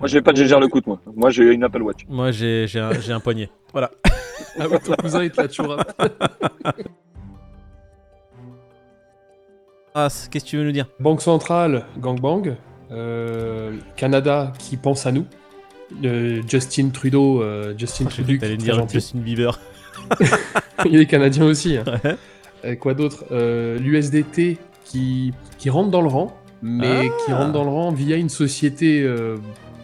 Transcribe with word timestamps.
Moi, 0.00 0.08
j'ai 0.08 0.20
pas 0.22 0.32
de 0.32 0.42
gère 0.44 0.58
le 0.60 0.66
coude, 0.68 0.84
moi. 0.86 0.98
Moi, 1.14 1.30
j'ai 1.30 1.44
une 1.52 1.62
Apple 1.62 1.82
Watch. 1.82 2.00
Moi, 2.08 2.30
j'ai 2.32 2.66
j'ai 2.66 2.80
un, 2.80 2.92
j'ai 3.00 3.12
un 3.12 3.20
poignet. 3.20 3.48
Voilà. 3.72 3.90
Ah 4.58 4.66
ouais, 4.66 4.78
ton 4.80 4.94
cousin, 4.94 5.22
il 5.22 5.30
te 5.30 5.40
l'a 5.40 5.46
toujours 5.48 5.76
Ah, 9.94 10.08
qu'est-ce 10.30 10.44
que 10.44 10.50
tu 10.50 10.56
veux 10.56 10.64
nous 10.64 10.72
dire? 10.72 10.86
Banque 10.98 11.20
centrale, 11.22 11.84
gangbang. 11.98 12.56
Euh, 12.90 13.76
Canada 13.96 14.52
qui 14.58 14.76
pense 14.76 15.06
à 15.06 15.12
nous. 15.12 15.26
Euh, 16.04 16.42
Justin 16.48 16.88
Trudeau, 16.90 17.42
euh, 17.42 17.74
Justin 17.76 18.04
Je 18.08 18.22
Trudeau, 18.22 18.38
T'allais 18.40 18.56
qui 18.56 18.64
dire. 18.64 18.88
Justin 18.88 19.18
Bieber. 19.20 19.58
il 20.86 21.00
est 21.00 21.06
canadien 21.06 21.44
aussi. 21.44 21.76
hein. 21.76 21.84
Ouais. 22.04 22.16
Euh, 22.64 22.74
quoi 22.76 22.94
d'autre? 22.94 23.24
Euh, 23.30 23.78
L'USDT 23.78 24.58
qui, 24.84 25.32
qui 25.58 25.70
rentre 25.70 25.90
dans 25.90 26.02
le 26.02 26.08
rang, 26.08 26.36
mais 26.62 27.08
Ah. 27.08 27.24
qui 27.24 27.32
rentre 27.32 27.52
dans 27.52 27.64
le 27.64 27.70
rang 27.70 27.92
via 27.92 28.16
une 28.16 28.28
société 28.28 29.02
euh, 29.02 29.36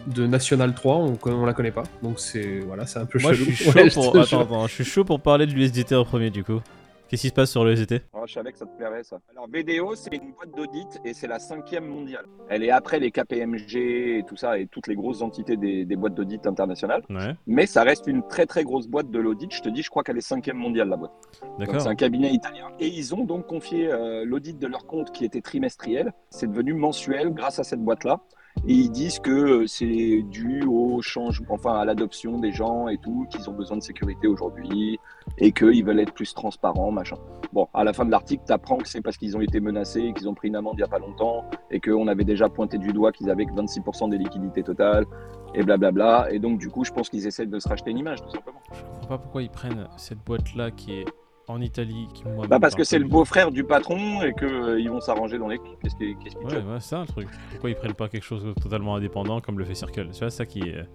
de 0.07 0.25
National 0.25 0.73
3, 0.73 0.95
on, 1.25 1.45
la 1.45 1.53
connaît 1.53 1.71
pas. 1.71 1.83
Donc 2.01 2.19
c'est 2.19 2.59
voilà, 2.65 2.85
c'est 2.85 2.99
un 2.99 3.05
peu 3.05 3.19
Moi, 3.19 3.33
je 3.33 3.43
suis 3.43 3.55
chaud 3.55 3.71
Ouais, 3.75 3.89
pour. 3.89 4.17
attends, 4.17 4.67
je 4.67 4.73
suis 4.73 4.85
chaud 4.85 5.03
pour 5.03 5.19
parler 5.19 5.45
de 5.45 5.51
l'USDT 5.51 5.95
en 5.95 6.05
premier, 6.05 6.29
du 6.29 6.43
coup. 6.43 6.61
Qu'est-ce 7.07 7.21
qui 7.21 7.29
se 7.29 7.33
passe 7.33 7.51
sur 7.51 7.63
l'USDT 7.63 8.01
Oh, 8.13 8.23
je 8.25 8.33
savais 8.33 8.51
que 8.51 8.57
ça 8.57 8.65
te 8.65 8.75
plairait, 8.75 9.03
ça. 9.03 9.19
Alors, 9.31 9.47
BDO, 9.47 9.95
c'est 9.95 10.13
une 10.13 10.33
boîte 10.33 10.51
d'audit 10.55 10.99
et 11.05 11.13
c'est 11.13 11.27
la 11.27 11.39
cinquième 11.39 11.85
mondiale. 11.87 12.25
Elle 12.49 12.63
est 12.63 12.69
après 12.69 12.99
les 12.99 13.11
KPMG 13.11 13.75
et 13.75 14.23
tout 14.27 14.35
ça 14.35 14.59
et 14.59 14.67
toutes 14.67 14.87
les 14.87 14.95
grosses 14.95 15.21
entités 15.21 15.55
des, 15.55 15.85
des 15.85 15.95
boîtes 15.95 16.15
d'audit 16.15 16.45
internationales. 16.45 17.03
Ouais, 17.09 17.33
Mais 17.45 17.65
ça 17.65 17.83
reste 17.83 18.07
une 18.07 18.27
très 18.27 18.45
très 18.45 18.65
grosse 18.65 18.87
boîte 18.87 19.09
de 19.09 19.19
l'audit. 19.19 19.53
Je 19.53 19.61
te 19.61 19.69
dis, 19.69 19.83
je 19.83 19.89
crois 19.89 20.03
qu'elle 20.03 20.17
est 20.17 20.21
cinquième 20.21 20.57
mondiale, 20.57 20.89
la 20.89 20.97
boîte. 20.97 21.13
D'accord. 21.59 21.79
C'est 21.79 21.87
un 21.87 21.95
cabinet 21.95 22.33
italien. 22.33 22.67
Et 22.79 22.87
ils 22.87 23.15
ont 23.15 23.23
donc 23.23 23.47
confié 23.47 23.89
euh, 23.89 24.25
l'audit 24.25 24.59
de 24.59 24.67
leur 24.67 24.85
compte 24.85 25.11
qui 25.11 25.23
était 25.23 25.41
trimestriel. 25.41 26.11
C'est 26.29 26.47
devenu 26.47 26.73
mensuel 26.73 27.33
grâce 27.33 27.59
à 27.59 27.63
cette 27.63 27.81
boîte-là. 27.81 28.19
Et 28.67 28.73
ils 28.73 28.89
disent 28.89 29.19
que 29.19 29.31
euh, 29.61 29.67
c'est 29.67 30.23
dû 30.23 30.63
au 30.63 31.01
changement, 31.01 31.47
enfin 31.51 31.79
à 31.79 31.85
l'adoption 31.85 32.39
des 32.39 32.51
gens 32.51 32.87
et 32.89 32.97
tout, 32.97 33.27
qu'ils 33.29 33.49
ont 33.49 33.53
besoin 33.53 33.77
de 33.77 33.83
sécurité 33.83 34.27
aujourd'hui 34.27 34.99
et 35.37 35.51
qu'ils 35.51 35.83
veulent 35.85 35.99
être 35.99 36.13
plus 36.13 36.33
transparents, 36.33 36.91
machin. 36.91 37.17
Bon, 37.53 37.67
à 37.73 37.83
la 37.83 37.93
fin 37.93 38.05
de 38.05 38.11
l'article, 38.11 38.43
tu 38.45 38.53
apprends 38.53 38.77
que 38.77 38.87
c'est 38.87 39.01
parce 39.01 39.17
qu'ils 39.17 39.37
ont 39.37 39.41
été 39.41 39.59
menacés, 39.59 40.13
qu'ils 40.15 40.27
ont 40.27 40.33
pris 40.33 40.49
une 40.49 40.55
amende 40.55 40.73
il 40.75 40.77
n'y 40.77 40.83
a 40.83 40.87
pas 40.87 40.99
longtemps 40.99 41.45
et 41.71 41.79
qu'on 41.79 42.07
avait 42.07 42.23
déjà 42.23 42.49
pointé 42.49 42.77
du 42.77 42.91
doigt 42.91 43.11
qu'ils 43.11 43.29
avaient 43.29 43.45
que 43.45 43.53
26% 43.53 44.09
des 44.09 44.17
liquidités 44.17 44.63
totales 44.63 45.05
et 45.53 45.63
blablabla. 45.63 46.27
Et 46.31 46.39
donc, 46.39 46.59
du 46.59 46.69
coup, 46.69 46.83
je 46.83 46.91
pense 46.91 47.09
qu'ils 47.09 47.27
essaient 47.27 47.45
de 47.45 47.59
se 47.59 47.69
racheter 47.69 47.91
une 47.91 47.99
image, 47.99 48.21
tout 48.21 48.31
simplement. 48.31 48.59
Je 48.73 48.83
comprends 48.83 49.07
pas 49.07 49.17
pourquoi 49.17 49.43
ils 49.43 49.49
prennent 49.49 49.87
cette 49.97 50.23
boîte-là 50.25 50.71
qui 50.71 50.93
est 50.93 51.05
en 51.47 51.61
Italie, 51.61 52.07
qui. 52.13 52.23
Bah 52.49 52.59
parce 52.59 52.75
que 52.75 52.83
c'est 52.83 52.99
le 52.99 53.07
beau-frère 53.07 53.51
du 53.51 53.63
patron 53.63 54.21
et 54.21 54.33
qu'ils 54.33 54.89
vont 54.89 54.99
s'arranger 54.99 55.37
dans 55.37 55.47
les 55.47 55.57
comptes. 55.57 55.79
Qu'est-ce 55.81 55.95
qui 55.95 56.15
qu'est-ce 56.17 56.35
qui 56.35 56.45
te 56.45 56.55
Ouais, 56.55 56.61
ouais, 56.61 56.79
c'est 56.79 56.89
ça 56.89 57.01
le 57.01 57.07
truc. 57.07 57.29
Pourquoi 57.51 57.69
ils 57.69 57.75
prennent 57.75 57.93
pas 57.93 58.09
quelque 58.09 58.23
chose 58.23 58.43
de 58.43 58.51
totalement 58.53 58.95
indépendant 58.95 59.39
comme 59.39 59.57
le 59.57 59.65
fait 59.65 59.75
Circle? 59.75 60.09
Vois, 60.19 60.29
ça 60.29 60.45
qui 60.45 60.59
est. 60.59 60.85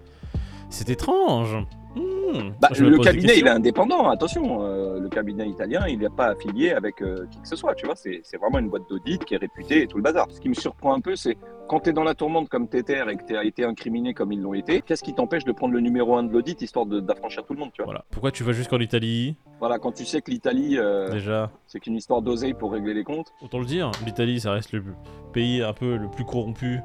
C'est 0.73 0.89
étrange. 0.89 1.55
Hmm. 1.95 2.53
Bah, 2.59 2.71
le 2.79 2.99
cabinet, 2.99 3.39
il 3.39 3.47
est 3.47 3.51
indépendant, 3.51 4.09
attention. 4.09 4.65
euh, 4.65 4.99
le 4.99 5.09
cabinet 5.11 5.47
italien, 5.47 5.87
il 5.87 5.99
n'est 5.99 6.09
pas 6.09 6.29
affilié 6.29 6.73
avec 6.73 7.03
euh, 7.03 7.27
qui 7.31 7.39
que 7.43 7.47
ce 7.47 7.57
soit, 7.57 7.75
tu 7.75 7.85
vois. 7.85 7.95
C'est 7.95 8.23
vraiment 8.41 8.59
une 8.59 8.71
boîte 8.71 8.89
d'audit 8.89 9.23
qui 9.23 9.35
est 9.35 9.37
réputée 9.37 9.83
et 9.83 9.87
tout 9.87 9.99
le 9.99 10.03
bazar. 10.03 10.27
Ce 10.31 10.41
qui 10.41 10.49
me 10.49 10.55
surprend 10.55 10.95
un 10.95 11.01
peu, 11.01 11.15
c'est 11.15 11.37
quand 11.69 11.81
tu 11.81 11.91
es 11.91 11.93
dans 11.93 12.05
la 12.05 12.15
tourmente 12.15 12.49
comme 12.49 12.69
Tether 12.69 13.05
et 13.11 13.17
que 13.17 13.25
tu 13.27 13.37
as 13.37 13.45
été 13.45 13.65
incriminé 13.65 14.15
comme 14.15 14.33
ils 14.33 14.41
l'ont 14.41 14.55
été, 14.55 14.81
qu'est-ce 14.81 15.03
qui 15.03 15.13
t'empêche 15.13 15.45
de 15.45 15.53
prendre 15.53 15.75
le 15.75 15.81
numéro 15.81 16.17
1 16.17 16.23
de 16.25 16.33
l'audit 16.33 16.63
histoire 16.63 16.87
d'affranchir 16.87 17.45
tout 17.45 17.53
le 17.53 17.61
monde, 17.61 17.71
tu 17.75 17.83
vois? 17.83 17.87
Voilà. 17.93 18.05
Pourquoi 18.11 18.31
tu 18.31 18.43
vas 18.43 18.53
jusqu'en 18.53 18.81
Italie? 18.81 19.37
Voilà, 19.61 19.79
quand 19.79 19.93
tu 19.93 20.07
sais 20.07 20.23
que 20.23 20.31
l'Italie, 20.31 20.79
euh, 20.79 21.11
Déjà, 21.11 21.51
c'est 21.67 21.81
qu'une 21.81 21.97
histoire 21.97 22.23
d'oseille 22.23 22.55
pour 22.55 22.73
régler 22.73 22.95
les 22.95 23.05
comptes. 23.05 23.35
autant 23.43 23.59
le 23.59 23.67
dire, 23.67 23.91
l'Italie, 24.07 24.41
ça 24.41 24.53
reste 24.53 24.73
le 24.73 24.83
pays 25.35 25.63
un 25.63 25.75
peu 25.75 25.97
le 25.99 26.09
plus 26.09 26.25
corrompu 26.25 26.81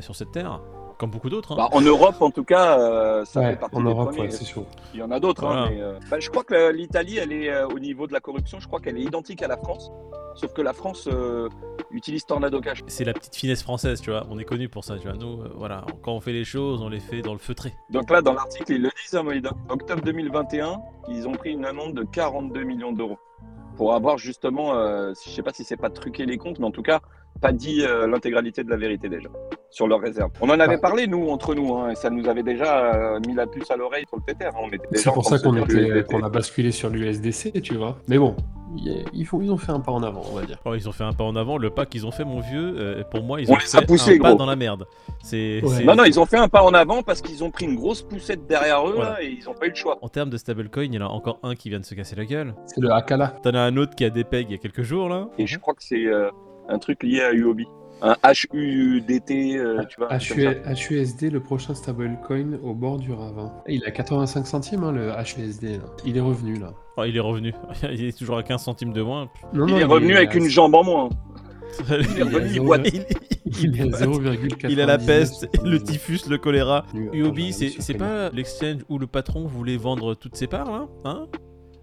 sur 0.00 0.14
cette 0.14 0.30
terre, 0.32 0.60
comme 1.00 1.10
beaucoup 1.10 1.30
d'autres. 1.30 1.52
hein. 1.52 1.56
Bah, 1.56 1.68
en 1.72 1.80
Europe, 1.80 2.20
en 2.20 2.30
tout 2.30 2.44
cas, 2.44 2.78
euh, 2.78 3.24
ça 3.24 3.40
Ouais, 3.40 3.50
fait 3.52 3.56
partie 3.56 3.76
en 3.76 3.80
des 3.82 3.88
Europe, 3.90 4.08
premiers. 4.10 4.20
ouais, 4.26 4.30
c'est 4.30 4.44
sûr. 4.44 4.64
Il 4.94 5.00
y 5.00 5.02
en 5.02 5.10
a 5.10 5.18
d'autres, 5.18 5.44
hein, 5.44 5.68
mais 5.70 5.80
euh, 5.80 5.98
bah, 6.10 6.20
je 6.20 6.28
crois 6.30 6.44
que 6.44 6.70
l'Italie, 6.70 7.16
elle 7.18 7.32
est 7.32 7.50
euh, 7.50 7.66
au 7.66 7.78
niveau 7.78 8.06
de 8.06 8.12
la 8.12 8.20
corruption, 8.20 8.60
je 8.60 8.66
crois 8.68 8.80
qu'elle 8.80 8.98
est 8.98 9.02
identique 9.02 9.42
à 9.42 9.48
la 9.48 9.56
France, 9.56 9.90
sauf 10.34 10.52
que 10.52 10.60
la 10.62 10.72
France 10.74 11.08
euh, 11.10 11.48
utilise 11.90 12.24
Tornado 12.26 12.60
Cash. 12.60 12.82
C'est 12.86 13.04
la 13.04 13.14
petite 13.14 13.34
finesse 13.34 13.62
française, 13.62 14.00
tu 14.00 14.10
vois. 14.10 14.26
On 14.30 14.38
est 14.38 14.44
connu 14.44 14.68
pour 14.68 14.84
ça, 14.84 14.96
tu 14.98 15.08
vois. 15.08 15.16
Nous, 15.16 15.40
euh, 15.40 15.50
voilà, 15.56 15.84
quand 16.02 16.12
on 16.12 16.20
fait 16.20 16.32
les 16.32 16.44
choses, 16.44 16.82
on 16.82 16.88
les 16.90 17.00
fait 17.00 17.22
dans 17.22 17.32
le 17.32 17.38
feutré. 17.38 17.72
Donc 17.90 18.10
là, 18.10 18.20
dans 18.20 18.34
l'article, 18.34 18.72
ils 18.72 18.82
le 18.82 18.90
disent, 19.02 19.14
hein, 19.16 19.22
Moïda. 19.22 19.50
Octobre 19.70 20.02
2021, 20.02 20.80
ils 21.08 21.26
ont 21.26 21.32
pris 21.32 21.52
une 21.52 21.64
amende 21.64 21.94
de 21.94 22.04
42 22.04 22.62
millions 22.62 22.92
d'euros 22.92 23.18
pour 23.76 23.94
avoir 23.94 24.18
justement, 24.18 24.74
euh, 24.74 25.14
je 25.24 25.30
sais 25.30 25.42
pas 25.42 25.52
si 25.54 25.64
c'est 25.64 25.78
pas 25.78 25.88
truqué 25.88 26.26
les 26.26 26.36
comptes, 26.36 26.58
mais 26.58 26.66
en 26.66 26.70
tout 26.70 26.82
cas, 26.82 27.00
pas 27.40 27.52
dit 27.52 27.80
euh, 27.82 28.06
l'intégralité 28.06 28.62
de 28.62 28.68
la 28.68 28.76
vérité 28.76 29.08
déjà 29.08 29.30
sur 29.70 29.86
leurs 29.88 30.00
réserves. 30.00 30.30
On 30.40 30.48
en 30.50 30.58
avait 30.60 30.74
Ah. 30.76 30.78
parlent 30.78 31.00
nous 31.08 31.28
entre 31.30 31.54
nous, 31.54 31.74
hein, 31.76 31.90
et 31.90 31.94
ça 31.94 32.10
nous 32.10 32.28
avait 32.28 32.42
déjà 32.42 32.84
euh, 32.94 33.20
mis 33.26 33.34
la 33.34 33.46
puce 33.46 33.70
à 33.70 33.76
l'oreille 33.76 34.04
sur 34.08 34.16
le 34.18 34.22
Tether. 34.24 34.46
hein. 34.48 34.76
C'est 34.92 35.12
pour 35.12 35.24
ça 35.24 35.38
qu'on 35.38 36.22
a 36.22 36.28
basculé 36.28 36.72
sur 36.72 36.90
l'USDC, 36.90 37.60
tu 37.62 37.76
vois. 37.76 37.96
Mais 38.08 38.18
bon, 38.18 38.34
ils, 39.12 39.24
font, 39.24 39.40
ils 39.40 39.50
ont 39.50 39.56
fait 39.56 39.72
un 39.72 39.80
pas 39.80 39.92
en 39.92 40.02
avant, 40.02 40.22
on 40.30 40.34
va 40.36 40.44
dire. 40.44 40.58
Oh, 40.64 40.74
ils 40.74 40.88
ont 40.88 40.92
fait 40.92 41.04
un 41.04 41.12
pas 41.12 41.24
en 41.24 41.36
avant. 41.36 41.56
Le 41.58 41.70
pas 41.70 41.86
qu'ils 41.86 42.06
ont 42.06 42.10
fait, 42.10 42.24
mon 42.24 42.40
vieux, 42.40 42.74
euh, 42.78 43.02
pour 43.10 43.22
moi, 43.22 43.40
ils 43.40 43.50
On 43.50 43.54
ont 43.54 43.56
fait 43.58 43.78
un 43.78 44.18
pas 44.18 44.34
dans 44.34 44.46
la 44.46 44.56
merde. 44.56 44.86
C'est. 45.22 45.60
Ouais. 45.62 45.68
c'est- 45.76 45.84
Non, 45.84 45.94
non, 45.94 46.04
ils 46.04 46.18
ont 46.18 46.26
fait 46.26 46.36
un 46.38 46.48
pas 46.48 46.62
en 46.62 46.74
avant 46.74 47.02
parce 47.02 47.20
qu'ils 47.22 47.42
ont 47.44 47.50
pris 47.50 47.64
une 47.66 47.76
grosse 47.76 48.02
poussette 48.02 48.46
derrière 48.46 48.86
eux 48.88 48.94
Voilà. 48.96 49.10
là, 49.12 49.22
et 49.22 49.28
ils 49.38 49.48
ont 49.48 49.54
pas 49.54 49.66
eu 49.66 49.70
le 49.70 49.74
choix. 49.76 49.98
En 50.02 50.08
termes 50.08 50.30
de 50.30 50.36
stablecoin, 50.36 50.84
il 50.84 50.94
y 50.94 50.98
en 50.98 51.06
a 51.06 51.08
encore 51.10 51.38
un 51.42 51.54
qui 51.54 51.68
vient 51.68 51.80
de 51.80 51.84
se 51.84 51.94
casser 51.94 52.16
la 52.16 52.24
gueule. 52.24 52.54
C'est 52.66 52.80
le 52.80 52.90
Hakala. 52.90 53.34
T'en 53.42 53.50
as 53.54 53.60
un 53.60 53.76
autre 53.76 53.94
qui 53.94 54.04
a 54.04 54.10
des 54.10 54.24
pegs 54.24 54.46
il 54.48 54.52
y 54.52 54.54
a 54.54 54.58
quelques 54.58 54.82
jours 54.82 55.08
là. 55.08 55.28
Et 55.38 55.46
je 55.46 55.58
crois 55.58 55.74
que 55.74 55.82
c'est 55.84 56.06
euh, 56.06 56.30
un 56.68 56.78
truc 56.78 57.02
lié 57.02 57.20
à 57.22 57.32
UOB. 57.32 57.60
Un 58.02 58.14
HUDT, 58.54 59.56
euh, 59.58 59.84
tu 59.88 60.00
vois. 60.00 60.08
HUSD, 60.16 61.30
le 61.30 61.40
prochain 61.40 61.74
stablecoin 61.74 62.58
au 62.62 62.74
bord 62.74 62.98
du 62.98 63.12
ravin. 63.12 63.52
Il 63.68 63.84
a 63.84 63.90
85 63.90 64.46
centimes, 64.46 64.84
hein, 64.84 64.92
le 64.92 65.10
HUSD. 65.10 65.62
Là. 65.78 65.84
Il 66.06 66.16
est 66.16 66.20
revenu, 66.20 66.58
là. 66.58 66.72
Oh, 66.96 67.04
il 67.04 67.16
est 67.16 67.20
revenu. 67.20 67.52
il 67.92 68.04
est 68.04 68.16
toujours 68.16 68.38
à 68.38 68.42
15 68.42 68.62
centimes 68.62 68.92
de 68.92 69.02
moins. 69.02 69.28
Non, 69.52 69.66
Il 69.66 69.74
non, 69.74 69.78
est 69.80 69.84
revenu 69.84 70.16
avec 70.16 70.30
à- 70.34 70.38
une 70.38 70.48
jambe 70.48 70.74
en 70.74 70.84
moins. 70.84 71.08
il, 71.78 71.84
Il 71.88 72.18
est 72.18 72.22
revenu, 72.22 72.46
il 72.46 72.52
zéro- 72.52 72.64
boite. 72.66 72.88
il- 72.92 73.04
Il 73.62 73.80
est 73.80 73.82
à 73.82 73.86
0,99. 73.98 74.70
il 74.70 74.80
a 74.80 74.86
la 74.86 74.98
peste, 74.98 75.48
le 75.64 75.82
typhus, 75.82 76.20
le 76.28 76.38
choléra. 76.38 76.78
Attends, 76.88 76.98
UOB, 77.12 77.36
j'ai 77.58 77.70
c'est 77.80 77.94
pas 77.94 78.30
l'exchange 78.30 78.78
où 78.88 78.98
le 78.98 79.06
patron 79.06 79.46
voulait 79.46 79.76
vendre 79.76 80.14
toutes 80.14 80.36
ses 80.36 80.46
parts 80.46 80.70
là 80.70 80.86
Hein? 81.04 81.26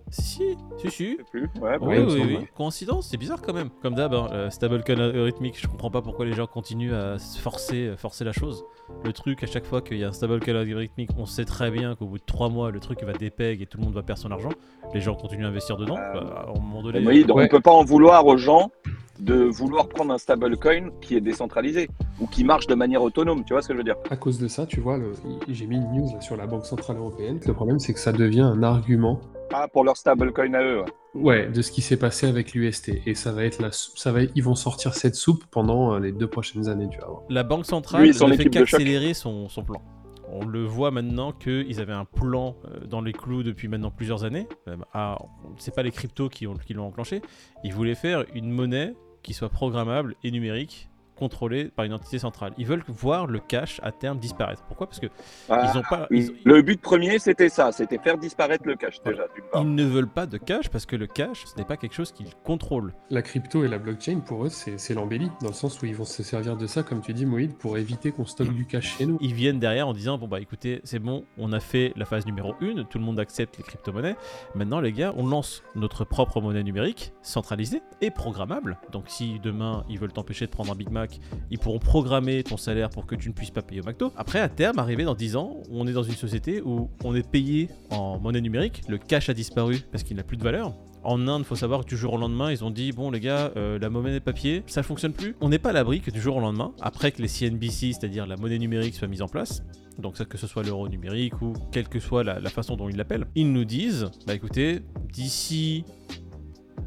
Si, 0.10 0.56
si, 0.78 0.90
si, 0.90 1.18
plus. 1.32 1.50
Ouais, 1.62 1.78
Oui, 1.82 1.98
oui, 2.00 2.06
oui. 2.26 2.36
ouais. 2.38 2.50
Coïncidence, 2.56 3.08
c'est 3.10 3.18
bizarre 3.18 3.42
quand 3.42 3.54
même. 3.54 3.70
Comme 3.82 3.94
d'hab, 3.96 4.14
hein, 4.14 4.30
euh, 4.32 4.50
stablecoin 4.50 5.00
algorithmique, 5.00 5.60
je 5.60 5.68
comprends 5.68 5.92
pas 5.92 6.02
pourquoi 6.02 6.26
les 6.26 6.34
gens 6.34 6.48
continuent 6.48 6.94
à 6.94 7.18
forcer, 7.20 7.88
euh, 7.88 7.98
forcer 7.98 8.24
la 8.24 8.32
chose. 8.32 8.64
Le 9.04 9.12
truc, 9.12 9.44
à 9.44 9.48
chaque 9.48 9.66
fois 9.66 9.82
qu'il 9.82 9.98
y 9.98 10.04
a 10.06 10.08
un 10.08 10.14
stablecoin 10.14 10.56
algorithmique, 10.56 11.10
on 11.18 11.26
sait 11.26 11.44
très 11.46 11.72
bien 11.72 11.96
qu'au 11.96 12.06
bout 12.06 12.20
de 12.20 12.24
3 12.26 12.48
mois, 12.50 12.72
le 12.72 12.80
truc 12.80 13.04
va 13.04 13.12
dépeg 13.14 13.62
et 13.62 13.66
tout 13.66 13.78
le 13.80 13.84
monde 13.84 13.94
va 13.94 14.02
perdre 14.04 14.22
son 14.22 14.32
argent. 14.32 14.50
Les 14.94 15.02
gens 15.02 15.16
continuent 15.16 15.46
à 15.46 15.50
investir 15.50 15.76
dedans. 15.78 15.98
Euh, 15.98 16.22
Bah, 16.22 16.46
à 16.48 16.50
un 16.52 16.54
moment 16.62 16.82
donné. 16.82 17.06
Oui, 17.06 17.26
donc 17.26 17.38
Ouais. 17.38 17.46
on 17.46 17.48
peut 17.50 17.60
pas 17.62 17.72
en 17.74 17.84
vouloir 17.84 18.26
aux 18.26 18.38
gens 18.38 18.72
de 19.20 19.36
vouloir 19.36 19.90
prendre 19.90 20.14
un 20.14 20.18
stablecoin 20.18 20.92
qui 21.02 21.16
est 21.18 21.22
décentralisé 21.22 21.90
ou 22.20 22.28
qui 22.28 22.44
marche 22.44 22.68
de 22.68 22.76
manière 22.76 23.02
autonome. 23.04 23.44
Tu 23.46 23.54
vois 23.54 23.62
ce 23.62 23.68
que 23.68 23.74
je 23.74 23.78
veux 23.78 23.84
dire? 23.84 23.96
À 24.10 24.16
cause 24.18 24.40
de 24.40 24.48
ça, 24.48 24.66
tu 24.66 24.80
vois, 24.80 24.98
le- 24.98 25.14
j'ai 25.48 25.66
mis 25.68 25.76
une 25.78 25.92
news 25.94 26.10
là, 26.14 26.22
sur 26.22 26.36
la 26.38 26.48
Banque 26.48 26.66
Centrale 26.66 26.98
Européenne. 26.98 27.40
Le 27.46 27.54
problème, 27.54 27.80
c'est 27.80 27.94
que 27.94 28.00
ça 28.00 28.12
devient 28.12 28.42
un 28.42 28.64
argument 28.64 29.20
Ah, 29.54 29.68
pour 29.72 29.84
leur 29.84 29.96
stablecoin 29.98 30.54
à 30.54 30.64
eux. 30.64 30.82
ouais. 30.82 30.86
ouais, 31.22 31.48
de 31.50 31.62
ce 31.62 31.72
qui 31.72 31.82
s'est 31.82 31.98
passé 31.98 32.28
avec 32.28 32.54
l'UST. 32.54 33.02
Et 33.06 33.16
ça 33.16 33.32
va 33.32 33.44
être 33.44 33.62
la, 33.62 33.70
ça 33.72 34.12
va, 34.12 34.22
ils 34.36 34.44
vont 34.44 34.56
sortir 34.56 34.94
cette 34.94 35.16
soupe 35.16 35.46
pendant 35.52 35.94
euh, 35.94 36.00
les 36.00 36.12
deux 36.12 36.28
prochaines 36.28 36.68
années, 36.70 36.88
tu 36.92 37.00
vas 37.00 37.08
voir. 37.08 37.22
La 37.30 37.44
Banque 37.44 37.66
centrale 37.66 38.02
Lui 38.04 38.10
ne 38.12 38.34
fait 38.36 38.50
qu'accélérer 38.50 39.14
son, 39.14 39.48
son 39.50 39.64
plan. 39.64 39.82
On 40.30 40.46
le 40.46 40.66
voit 40.66 40.92
maintenant 40.92 41.32
qu'ils 41.32 41.80
avaient 41.80 41.94
un 41.94 42.04
plan 42.04 42.58
euh, 42.66 42.86
dans 42.86 43.00
les 43.00 43.14
clous 43.14 43.44
depuis 43.44 43.70
maintenant 43.70 43.92
plusieurs 43.92 44.26
années. 44.26 44.46
Ah, 44.94 45.18
c'est 45.58 45.74
pas 45.74 45.84
les 45.84 45.92
cryptos 45.92 46.28
qui, 46.30 46.46
ont- 46.48 46.56
qui 46.56 46.74
l'ont 46.74 46.86
enclenché. 46.88 47.22
Ils 47.64 47.74
voulaient 47.74 47.96
faire 47.96 48.26
une 48.36 48.50
monnaie 48.52 48.94
qui 49.24 49.34
soit 49.34 49.48
programmable 49.50 50.16
et 50.26 50.32
numérique, 50.32 50.90
contrôlée 51.18 51.66
par 51.66 51.86
une 51.86 51.94
entité 51.94 52.20
centrale. 52.20 52.54
Ils 52.58 52.66
veulent 52.66 52.84
voir 52.88 53.28
le 53.28 53.40
cash 53.40 53.80
à 53.84 53.92
terme 53.92 54.20
disparaître. 54.20 54.64
Pourquoi? 54.68 54.88
Parce 54.88 55.00
que 55.00 55.08
Ah, 55.50 55.70
ils 55.74 55.78
ont 55.78 55.84
pas. 55.90 56.08
ils 56.12 56.32
Le 56.46 56.62
but 56.62 56.80
premier, 56.82 57.20
c'était 57.20 57.50
ça, 57.50 57.72
c'était 57.72 57.98
faire 57.98 58.18
disparaître 58.18 58.66
le 58.66 58.76
cash 58.76 58.98
Voilà. 59.04 59.18
déjà, 59.36 59.48
part. 59.52 59.62
ils 59.64 59.76
ne 59.76 59.84
veulent 59.84 60.08
pas 60.08 60.26
de 60.26 60.38
cash 60.38 60.70
parce 60.70 60.86
que 60.86 60.96
le 60.96 61.08
cash, 61.08 61.44
ce 61.46 61.56
n'est 61.58 61.66
pas 61.66 61.78
quelque 61.78 61.94
chose 61.96 62.12
qu'ils 62.12 62.34
contrôlent. 62.44 62.94
La 63.10 63.22
crypto 63.22 63.64
et 63.64 63.68
la 63.68 63.80
blockchain, 63.80 64.20
pour 64.20 64.46
eux, 64.46 64.50
c'est 64.50 64.78
c'est 64.80 64.94
l'embellie, 64.94 65.32
dans 65.42 65.48
le 65.48 65.54
sens 65.54 65.82
où 65.82 65.86
ils 65.86 65.96
vont 65.96 66.06
se 66.06 66.24
servir 66.24 66.56
de 66.56 66.68
ça, 66.68 66.84
comme 66.84 67.02
tu 67.02 67.14
dis, 67.14 67.26
Moïd, 67.26 67.56
pour 67.58 67.78
éviter 67.78 68.12
qu'on 68.12 68.26
stocke 68.26 68.54
du 68.54 68.66
cash 68.66 68.98
chez 68.98 69.06
nous. 69.06 69.18
Ils 69.22 69.34
viennent 69.34 69.60
derrière 69.60 69.88
en 69.88 69.94
disant 69.94 70.18
bon 70.18 70.28
bah 70.28 70.40
écoutez 70.40 70.82
c'est 70.84 71.00
bon 71.00 71.26
on 71.38 71.52
a 71.54 71.60
fait 71.60 71.92
la 71.96 72.06
phase 72.06 72.26
numéro 72.26 72.54
1 72.62 72.84
tout 72.86 73.00
le 73.00 73.04
monde 73.04 73.20
accepte 73.20 73.58
les 73.58 73.64
crypto-monnaies 73.64 74.16
maintenant 74.56 74.80
les 74.80 74.92
gars 74.92 75.14
on 75.18 75.26
lance 75.28 75.64
notre 75.76 76.06
propre 76.06 76.40
monnaie 76.42 76.64
numérique 76.64 77.14
centralisée 77.22 77.82
et 78.02 78.12
programmable 78.12 78.78
donc 78.92 79.06
si 79.08 79.40
demain 79.40 79.84
ils 79.90 79.98
veulent 80.00 80.12
t'empêcher 80.14 80.46
de 80.46 80.52
prendre 80.52 80.72
un 80.72 80.76
Big 80.76 80.90
Mac 80.90 81.07
Ils 81.52 81.60
pourront 81.60 81.80
programmer 81.80 82.44
ton 82.44 82.58
salaire 82.58 82.90
pour 82.90 83.06
que 83.06 83.16
tu 83.16 83.30
ne 83.30 83.34
puisses 83.34 83.52
pas 83.52 83.62
payer 83.62 83.82
au 83.82 83.86
McDo. 83.86 84.12
Après, 84.16 84.40
à 84.40 84.50
terme, 84.50 84.80
arrivé 84.80 85.04
dans 85.04 85.16
10 85.16 85.36
ans, 85.36 85.58
on 85.72 85.88
est 85.88 85.94
dans 85.94 86.04
une 86.04 86.16
société 86.16 86.62
où 86.62 86.90
on 87.04 87.16
est 87.16 87.28
payé 87.28 87.70
en 87.90 88.20
monnaie 88.20 88.42
numérique, 88.42 88.84
le 88.88 88.98
cash 88.98 89.30
a 89.30 89.34
disparu 89.34 89.80
parce 89.92 90.04
qu'il 90.04 90.18
n'a 90.18 90.24
plus 90.24 90.38
de 90.38 90.44
valeur. 90.44 90.74
En 91.04 91.28
Inde, 91.28 91.46
faut 91.46 91.56
savoir 91.56 91.86
que 91.86 91.90
du 91.90 91.96
jour 91.96 92.14
au 92.14 92.18
lendemain, 92.18 92.52
ils 92.52 92.66
ont 92.66 92.72
dit 92.72 92.92
bon 92.92 93.12
les 93.12 93.20
gars, 93.20 93.52
euh, 93.56 93.80
la 93.80 93.90
monnaie 93.90 94.20
papier, 94.20 94.64
ça 94.68 94.84
fonctionne 94.84 95.14
plus. 95.14 95.36
On 95.40 95.50
n'est 95.50 95.60
pas 95.60 95.70
à 95.70 95.74
l'abri 95.74 96.02
que 96.02 96.12
du 96.12 96.20
jour 96.20 96.36
au 96.36 96.40
lendemain, 96.42 96.74
après 96.82 97.12
que 97.12 97.22
les 97.22 97.28
CNBC, 97.28 97.94
c'est-à-dire 97.94 98.28
la 98.28 98.36
monnaie 98.36 98.60
numérique, 98.60 98.96
soit 98.96 99.08
mise 99.08 99.22
en 99.22 99.28
place, 99.28 99.64
donc 100.00 100.22
que 100.22 100.38
ce 100.38 100.48
soit 100.48 100.64
l'euro 100.64 100.90
numérique 100.90 101.42
ou 101.42 101.54
quelle 101.72 101.88
que 101.88 102.00
soit 102.00 102.24
la 102.24 102.50
façon 102.50 102.76
dont 102.76 102.90
ils 102.90 102.98
l'appellent, 102.98 103.28
ils 103.36 103.52
nous 103.52 103.64
disent 103.64 104.10
bah 104.26 104.34
écoutez, 104.34 104.82
d'ici 105.14 105.86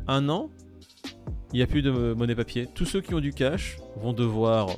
un 0.06 0.28
an, 0.28 0.50
il 1.52 1.56
n'y 1.56 1.62
a 1.62 1.66
plus 1.66 1.82
de 1.82 1.90
monnaie 2.14 2.34
papier. 2.34 2.68
Tous 2.74 2.84
ceux 2.84 3.00
qui 3.00 3.14
ont 3.14 3.20
du 3.20 3.32
cash 3.32 3.78
vont 3.96 4.12
devoir 4.12 4.68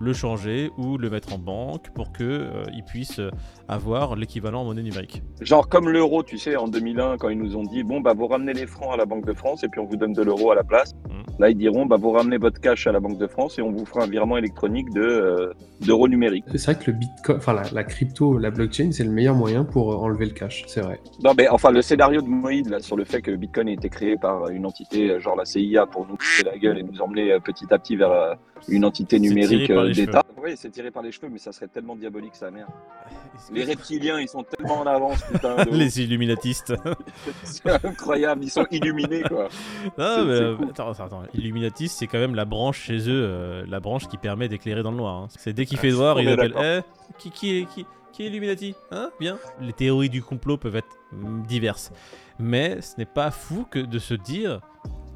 le 0.00 0.12
changer 0.12 0.70
ou 0.76 0.96
le 0.96 1.10
mettre 1.10 1.32
en 1.32 1.38
banque 1.38 1.90
pour 1.94 2.12
que 2.12 2.22
euh, 2.22 2.62
ils 2.72 2.84
puissent 2.84 3.18
euh, 3.18 3.30
avoir 3.66 4.14
l'équivalent 4.16 4.60
en 4.60 4.64
monnaie 4.64 4.82
numérique. 4.82 5.22
Genre 5.40 5.68
comme 5.68 5.88
l'euro, 5.88 6.22
tu 6.22 6.38
sais, 6.38 6.56
en 6.56 6.68
2001, 6.68 7.18
quand 7.18 7.28
ils 7.28 7.38
nous 7.38 7.56
ont 7.56 7.64
dit 7.64 7.82
bon 7.82 8.00
bah 8.00 8.14
vous 8.14 8.26
ramenez 8.26 8.52
les 8.52 8.66
francs 8.66 8.92
à 8.92 8.96
la 8.96 9.06
Banque 9.06 9.26
de 9.26 9.32
France 9.32 9.64
et 9.64 9.68
puis 9.68 9.80
on 9.80 9.86
vous 9.86 9.96
donne 9.96 10.12
de 10.12 10.22
l'euro 10.22 10.50
à 10.50 10.54
la 10.54 10.64
place. 10.64 10.94
Mm. 11.08 11.17
Là 11.38 11.50
ils 11.50 11.56
diront 11.56 11.86
bah 11.86 11.96
vous 11.96 12.10
ramenez 12.10 12.38
votre 12.38 12.60
cash 12.60 12.86
à 12.86 12.92
la 12.92 13.00
Banque 13.00 13.18
de 13.18 13.26
France 13.26 13.58
et 13.58 13.62
on 13.62 13.70
vous 13.70 13.84
fera 13.84 14.04
un 14.04 14.08
virement 14.08 14.36
électronique 14.36 14.90
de 14.92 15.00
euh, 15.00 15.52
d'euros 15.80 16.08
numériques. 16.08 16.44
C'est 16.54 16.72
vrai 16.72 16.74
que 16.76 16.90
le 16.90 16.96
bitcoin, 16.96 17.36
enfin 17.36 17.52
la, 17.52 17.62
la 17.72 17.84
crypto, 17.84 18.38
la 18.38 18.50
blockchain, 18.50 18.90
c'est 18.92 19.04
le 19.04 19.10
meilleur 19.10 19.34
moyen 19.34 19.64
pour 19.64 19.92
euh, 19.92 19.96
enlever 19.96 20.26
le 20.26 20.32
cash, 20.32 20.64
c'est 20.66 20.80
vrai. 20.80 21.00
Non 21.22 21.32
mais 21.36 21.48
enfin 21.48 21.70
le 21.70 21.82
scénario 21.82 22.20
de 22.20 22.28
Moïd 22.28 22.68
là 22.68 22.80
sur 22.80 22.96
le 22.96 23.04
fait 23.04 23.22
que 23.22 23.30
Bitcoin 23.30 23.68
a 23.68 23.72
été 23.72 23.88
créé 23.88 24.16
par 24.16 24.48
une 24.48 24.66
entité 24.66 25.10
euh, 25.10 25.20
genre 25.20 25.36
la 25.36 25.44
CIA 25.44 25.86
pour 25.86 26.06
nous 26.06 26.16
couper 26.16 26.50
la 26.50 26.58
gueule 26.58 26.78
et 26.78 26.82
nous 26.82 27.00
emmener 27.00 27.32
euh, 27.32 27.38
petit 27.40 27.66
à 27.70 27.78
petit 27.78 27.96
vers 27.96 28.10
euh, 28.10 28.34
une 28.68 28.84
entité 28.84 29.18
numérique 29.18 29.70
euh, 29.70 29.92
d'État. 29.92 30.22
Oui, 30.48 30.54
c'est 30.56 30.70
tiré 30.70 30.90
par 30.90 31.02
les 31.02 31.12
cheveux, 31.12 31.28
mais 31.28 31.38
ça 31.38 31.52
serait 31.52 31.68
tellement 31.68 31.94
diabolique 31.94 32.34
sa 32.34 32.50
mère. 32.50 32.66
Les 33.52 33.64
reptiliens, 33.64 34.18
ils 34.18 34.28
sont 34.28 34.42
tellement 34.42 34.80
en 34.80 34.86
avance, 34.86 35.22
putain. 35.30 35.56
de 35.56 35.60
ouf. 35.70 35.76
Les 35.76 36.00
illuminatistes. 36.00 36.72
C'est 37.44 37.84
incroyable, 37.84 38.44
ils 38.44 38.50
sont 38.50 38.66
illuminés 38.70 39.22
quoi. 39.22 39.48
Non, 39.98 40.24
mais 40.24 40.32
euh, 40.32 40.56
cool. 40.56 40.70
attends, 40.70 40.90
attends, 40.90 41.04
attends. 41.04 41.22
Illuminatis, 41.34 41.88
c'est 41.88 42.06
quand 42.06 42.18
même 42.18 42.34
la 42.34 42.44
branche 42.46 42.80
chez 42.80 42.98
eux, 43.08 43.22
euh, 43.24 43.64
la 43.68 43.78
branche 43.80 44.08
qui 44.08 44.16
permet 44.16 44.48
d'éclairer 44.48 44.82
dans 44.82 44.90
le 44.90 44.96
noir. 44.96 45.14
hein. 45.16 45.28
C'est 45.36 45.52
dès 45.52 45.66
qu'il 45.66 45.78
fait 45.78 45.90
noir, 45.90 46.18
ils 46.20 46.28
appellent. 46.30 46.54
Eh, 46.58 46.80
qui, 47.18 47.30
qui, 47.30 47.58
est, 47.58 47.64
qui, 47.66 47.86
qui 48.12 48.22
est 48.24 48.26
Illuminati 48.28 48.74
Hein 48.90 49.10
Bien 49.20 49.38
Les 49.60 49.72
théories 49.72 50.10
du 50.10 50.22
complot 50.22 50.56
peuvent 50.56 50.76
être 50.76 50.96
mm, 51.12 51.42
diverses. 51.42 51.92
Mais 52.38 52.80
ce 52.80 52.94
n'est 52.98 53.04
pas 53.06 53.30
fou 53.30 53.66
que 53.70 53.78
de 53.78 53.98
se 53.98 54.14
dire 54.14 54.60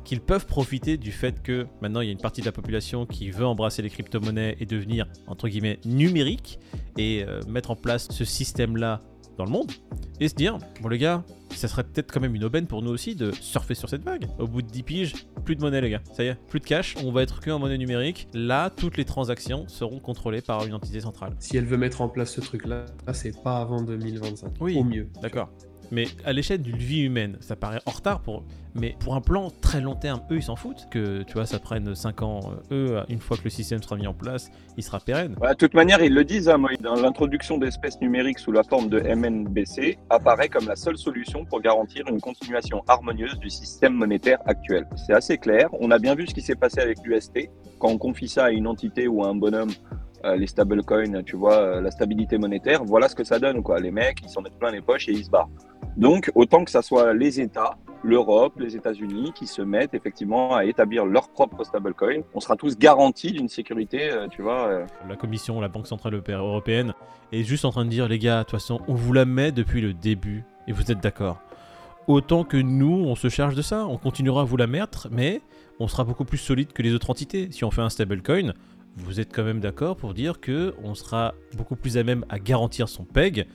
qu'ils 0.05 0.21
peuvent 0.21 0.47
profiter 0.47 0.97
du 0.97 1.13
fait 1.13 1.43
que 1.43 1.67
maintenant 1.81 2.01
il 2.01 2.07
y 2.07 2.09
a 2.09 2.13
une 2.13 2.19
partie 2.19 2.41
de 2.41 2.47
la 2.47 2.53
population 2.53 3.07
qui 3.07 3.31
veut 3.31 3.47
embrasser 3.47 3.83
les 3.83 3.91
crypto-monnaies 3.91 4.57
et 4.61 4.67
devenir, 4.67 5.07
entre 5.27 5.49
guillemets, 5.49 5.79
numérique 5.85 6.59
et 6.99 7.25
euh, 7.27 7.41
mettre 7.49 7.71
en 7.71 7.77
place 7.77 8.09
ce 8.11 8.25
système-là 8.25 9.01
dans 9.39 9.45
le 9.45 9.51
monde 9.51 9.71
et 10.21 10.29
se 10.29 10.35
dire, 10.35 10.59
bon 10.81 10.89
les 10.89 10.99
gars, 10.99 11.25
ça 11.51 11.69
serait 11.69 11.85
peut-être 11.85 12.13
quand 12.13 12.21
même 12.21 12.35
une 12.35 12.45
aubaine 12.45 12.67
pour 12.67 12.83
nous 12.83 12.91
aussi 12.91 13.15
de 13.15 13.33
surfer 13.33 13.75
sur 13.75 13.89
cette 13.89 14.05
vague. 14.05 14.27
Au 14.39 14.47
bout 14.47 14.63
de 14.63 14.69
10 14.69 14.83
piges, 14.83 15.15
plus 15.45 15.57
de 15.57 15.61
monnaie 15.61 15.81
les 15.81 15.91
gars, 15.91 16.03
ça 16.13 16.25
y 16.25 16.29
est, 16.29 16.35
plus 16.49 16.61
de 16.61 16.65
cash, 16.65 16.97
on 17.03 17.13
va 17.13 17.23
être 17.23 17.41
que 17.41 17.51
en 17.51 17.59
monnaie 17.59 17.79
numérique. 17.79 18.29
Là, 18.35 18.71
toutes 18.71 18.97
les 18.97 19.05
transactions 19.05 19.67
seront 19.69 20.01
contrôlées 20.01 20.43
par 20.43 20.67
une 20.67 20.75
entité 20.75 21.01
centrale. 21.01 21.35
Si 21.39 21.57
elle 21.57 21.65
veut 21.67 21.77
mettre 21.77 22.01
en 22.01 22.09
place 22.09 22.33
ce 22.33 22.41
truc-là, 22.41 22.87
là, 23.07 23.15
c'est 23.15 23.43
pas 23.43 23.59
avant 23.59 23.83
2025. 23.83 24.53
Oui. 24.61 24.77
Au 24.77 24.85
mieux. 24.85 25.09
D'accord. 25.21 25.51
Mais 25.93 26.07
à 26.25 26.33
l'échelle 26.33 26.63
d'une 26.63 26.77
vie 26.79 27.03
humaine, 27.03 27.37
ça 27.41 27.55
paraît 27.55 27.81
en 27.87 27.91
retard 27.91 28.21
pour. 28.23 28.45
Mais 28.75 28.97
pour 28.99 29.15
un 29.15 29.21
plan 29.21 29.51
très 29.61 29.83
long 29.83 29.95
terme, 29.95 30.23
eux, 30.31 30.37
ils 30.37 30.43
s'en 30.43 30.57
foutent. 30.57 30.87
Que 30.91 31.23
tu 31.23 31.35
vois, 31.35 31.45
ça 31.45 31.59
prenne 31.59 31.95
5 31.95 32.23
ans. 32.23 32.41
euh, 32.73 32.97
Eux, 32.97 33.03
une 33.11 33.21
fois 33.21 33.37
que 33.37 33.45
le 33.45 33.51
système 33.51 33.83
sera 33.83 33.97
mis 33.97 34.07
en 34.07 34.15
place, 34.15 34.51
il 34.79 34.83
sera 34.83 34.99
pérenne. 35.01 35.37
Bah, 35.39 35.51
de 35.53 35.59
toute 35.59 35.75
manière, 35.75 36.03
ils 36.03 36.15
le 36.15 36.25
disent, 36.25 36.49
hein, 36.49 36.57
Moïd, 36.57 36.81
dans 36.81 36.95
l'introduction 36.95 37.59
d'espèces 37.59 38.01
numériques 38.01 38.39
sous 38.39 38.53
la 38.53 38.63
forme 38.63 38.89
de 38.89 39.01
MNBC 39.01 39.99
apparaît 40.09 40.49
comme 40.49 40.67
la 40.67 40.77
seule 40.77 40.97
solution 40.97 41.45
pour 41.45 41.61
garantir 41.61 42.07
une 42.09 42.21
continuation 42.23 42.83
harmonieuse 42.89 43.39
du 43.39 43.51
système 43.51 43.93
monétaire 43.93 44.39
actuel. 44.47 44.87
C'est 44.97 45.13
assez 45.13 45.37
clair. 45.37 45.69
On 45.79 45.91
a 45.91 45.99
bien 45.99 46.15
vu 46.15 46.27
ce 46.27 46.33
qui 46.35 46.41
s'est 46.41 46.55
passé 46.57 46.81
avec 46.81 46.99
l'UST. 47.05 47.51
Quand 47.79 47.89
on 47.89 47.99
confie 47.99 48.29
ça 48.29 48.47
à 48.47 48.51
une 48.51 48.67
entité 48.67 49.07
ou 49.09 49.23
à 49.23 49.29
un 49.29 49.35
bonhomme, 49.35 49.71
euh, 50.25 50.37
les 50.37 50.47
stablecoins, 50.47 51.23
tu 51.25 51.37
vois, 51.37 51.59
euh, 51.59 51.81
la 51.83 51.91
stabilité 51.91 52.39
monétaire, 52.39 52.83
voilà 52.85 53.09
ce 53.09 53.15
que 53.15 53.25
ça 53.25 53.39
donne. 53.39 53.63
Les 53.83 53.91
mecs, 53.91 54.19
ils 54.23 54.31
s'en 54.31 54.41
mettent 54.41 54.59
plein 54.59 54.71
les 54.71 54.81
poches 54.81 55.09
et 55.11 55.13
ils 55.13 55.25
se 55.27 55.31
barrent. 55.31 55.51
Donc, 55.97 56.31
autant 56.35 56.65
que 56.65 56.71
ça 56.71 56.83
soit 56.83 57.13
les 57.13 57.41
États, 57.41 57.77
l'Europe, 58.03 58.55
les 58.59 58.77
États-Unis 58.77 59.33
qui 59.35 59.47
se 59.47 59.63
mettent 59.63 59.95
effectivement 59.95 60.55
à 60.55 60.65
établir 60.65 61.05
leur 61.05 61.29
propre 61.29 61.65
stablecoin, 61.65 62.23
on 62.35 62.41
sera 62.41 62.57
tous 62.57 62.79
garantis 62.79 63.31
d'une 63.33 63.49
sécurité, 63.49 64.11
euh, 64.11 64.27
tu 64.29 64.43
vois. 64.43 64.67
euh, 64.69 64.87
La 65.09 65.17
Commission, 65.17 65.61
la 65.61 65.69
Banque 65.69 65.87
Centrale 65.87 66.21
Européenne 66.29 66.95
est 67.31 67.45
juste 67.45 67.65
en 67.65 67.71
train 67.71 67.85
de 67.85 67.91
dire 67.91 68.09
les 68.09 68.19
gars, 68.19 68.39
de 68.39 68.43
toute 68.45 68.53
façon, 68.53 68.81
on 68.89 68.95
vous 68.95 69.13
la 69.13 69.25
met 69.25 69.53
depuis 69.53 69.81
le 69.81 69.93
début 69.93 70.45
et 70.67 70.73
vous 70.73 70.91
êtes 70.91 71.01
d'accord. 71.01 71.41
Autant 72.09 72.43
que 72.43 72.57
nous, 72.57 73.05
on 73.07 73.15
se 73.15 73.29
charge 73.29 73.55
de 73.55 73.63
ça, 73.63 73.87
on 73.87 73.97
continuera 73.99 74.41
à 74.41 74.45
vous 74.45 74.57
la 74.57 74.67
mettre, 74.67 75.09
mais 75.13 75.41
on 75.79 75.87
sera 75.89 76.05
beaucoup 76.05 76.25
plus 76.25 76.39
solide 76.39 76.73
que 76.73 76.83
les 76.83 76.95
autres 76.95 77.11
entités. 77.11 77.49
Si 77.53 77.65
on 77.65 77.71
fait 77.71 77.83
un 77.83 77.91
stablecoin, 77.91 78.55
vous 78.97 79.21
êtes 79.21 79.33
quand 79.33 79.45
même 79.45 79.61
d'accord 79.61 79.97
pour 79.97 80.13
dire 80.13 80.41
que 80.41 80.75
on 80.83 80.95
sera 80.95 81.35
beaucoup 81.57 81.77
plus 81.77 81.97
à 81.99 82.03
même 82.03 82.25
à 82.29 82.39
garantir 82.39 82.89
son 82.89 83.05
PEG 83.05 83.47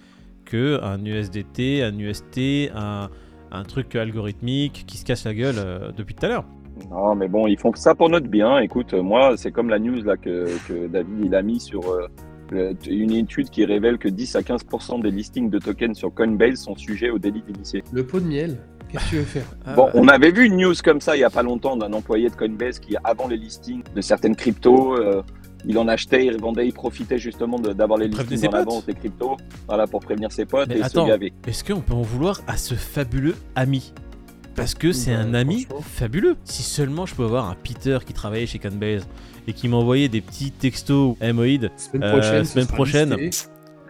que 0.50 0.80
un 0.84 1.04
USDT, 1.04 1.84
un 1.84 1.98
UST, 2.00 2.72
un, 2.76 3.10
un 3.52 3.64
truc 3.64 3.96
algorithmique 3.96 4.86
qui 4.88 4.98
se 4.98 5.06
casse 5.06 5.26
la 5.26 5.34
gueule 5.34 5.56
euh, 5.58 5.92
depuis 5.96 6.16
tout 6.16 6.26
à 6.26 6.30
l'heure. 6.30 6.46
Non, 6.92 7.16
mais 7.16 7.28
bon, 7.28 7.48
ils 7.48 7.58
font 7.58 7.72
ça 7.76 7.96
pour 7.96 8.10
notre 8.10 8.28
bien. 8.28 8.60
Écoute, 8.60 8.94
euh, 8.94 9.02
moi, 9.02 9.34
c'est 9.36 9.52
comme 9.52 9.70
la 9.70 9.80
news 9.80 10.04
là 10.04 10.16
que, 10.16 10.46
que 10.68 10.88
David 10.88 11.26
il 11.26 11.36
a 11.36 11.42
mis 11.42 11.60
sur 11.60 11.90
euh, 11.92 12.08
le- 12.52 12.76
une 12.88 13.12
étude 13.12 13.50
qui 13.50 13.66
révèle 13.66 13.98
que 13.98 14.08
10 14.08 14.36
à 14.36 14.42
15% 14.42 15.02
des 15.02 15.12
listings 15.12 15.50
de 15.50 15.58
tokens 15.60 15.98
sur 15.98 16.14
Coinbase 16.14 16.60
sont 16.60 16.76
sujets 16.76 17.10
au 17.10 17.18
délit 17.20 17.42
d'initié. 17.42 17.84
Le 17.92 18.06
pot 18.06 18.20
de 18.20 18.28
miel, 18.28 18.58
qu'est-ce 18.90 19.06
que 19.06 19.10
tu 19.10 19.16
veux 19.18 19.24
faire? 19.24 19.46
Bon, 19.76 19.90
on 19.96 20.08
avait 20.08 20.32
vu 20.32 20.46
une 20.46 20.58
news 20.58 20.76
comme 20.84 21.02
ça 21.02 21.18
il 21.18 21.22
y 21.22 21.24
a 21.24 21.32
pas 21.32 21.44
longtemps 21.44 21.76
d'un 21.78 21.92
employé 21.94 22.30
de 22.30 22.36
Coinbase 22.36 22.78
qui, 22.80 22.96
avant 23.04 23.28
les 23.28 23.38
listings 23.38 23.82
de 23.96 24.02
certaines 24.02 24.36
cryptos, 24.36 24.98
euh, 24.98 25.24
il 25.66 25.78
en 25.78 25.88
achetait, 25.88 26.26
il 26.26 26.34
revendait, 26.36 26.68
il 26.68 26.74
profitait 26.74 27.18
justement 27.18 27.60
de- 27.60 27.74
d'avoir 27.74 28.00
les 28.00 28.08
listings 28.08 28.38
ses 28.38 28.48
en 28.48 28.52
avance 28.52 28.86
des 28.86 28.94
cryptos, 28.94 29.38
voilà, 29.68 29.88
pour 29.88 30.00
prévenir 30.02 30.32
ses 30.32 30.46
potes 30.46 30.70
Mais 30.70 30.80
et 30.80 30.84
attends. 30.84 31.06
se 31.06 31.10
gaver. 31.12 31.34
Est-ce 31.48 31.64
qu'on 31.64 31.82
peut 31.82 31.94
en 31.94 32.02
vouloir 32.02 32.42
à 32.48 32.58
ce 32.58 32.76
fabuleux 32.76 33.36
ami? 33.56 33.94
Parce 34.56 34.74
que 34.74 34.92
c'est 34.92 35.14
Bah, 35.14 35.20
un 35.22 35.34
ami 35.36 35.68
fabuleux. 35.82 36.36
Si 36.44 36.64
seulement 36.64 37.06
je 37.06 37.14
peux 37.16 37.24
avoir 37.26 37.48
un 37.50 37.56
Peter 37.56 38.00
qui 38.06 38.14
travaillait 38.14 38.48
chez 38.48 38.58
Coinbase 38.60 39.08
et 39.48 39.54
qui 39.54 39.68
m'envoyait 39.68 40.10
des 40.10 40.22
petits 40.22 40.52
textos 40.52 41.16
Moïd, 41.22 41.70
Semaine 41.78 42.04
Euh, 42.04 42.12
prochaine, 42.12 42.46
ce 42.46 42.52
semaine 42.54 42.68
prochaine. 42.68 43.16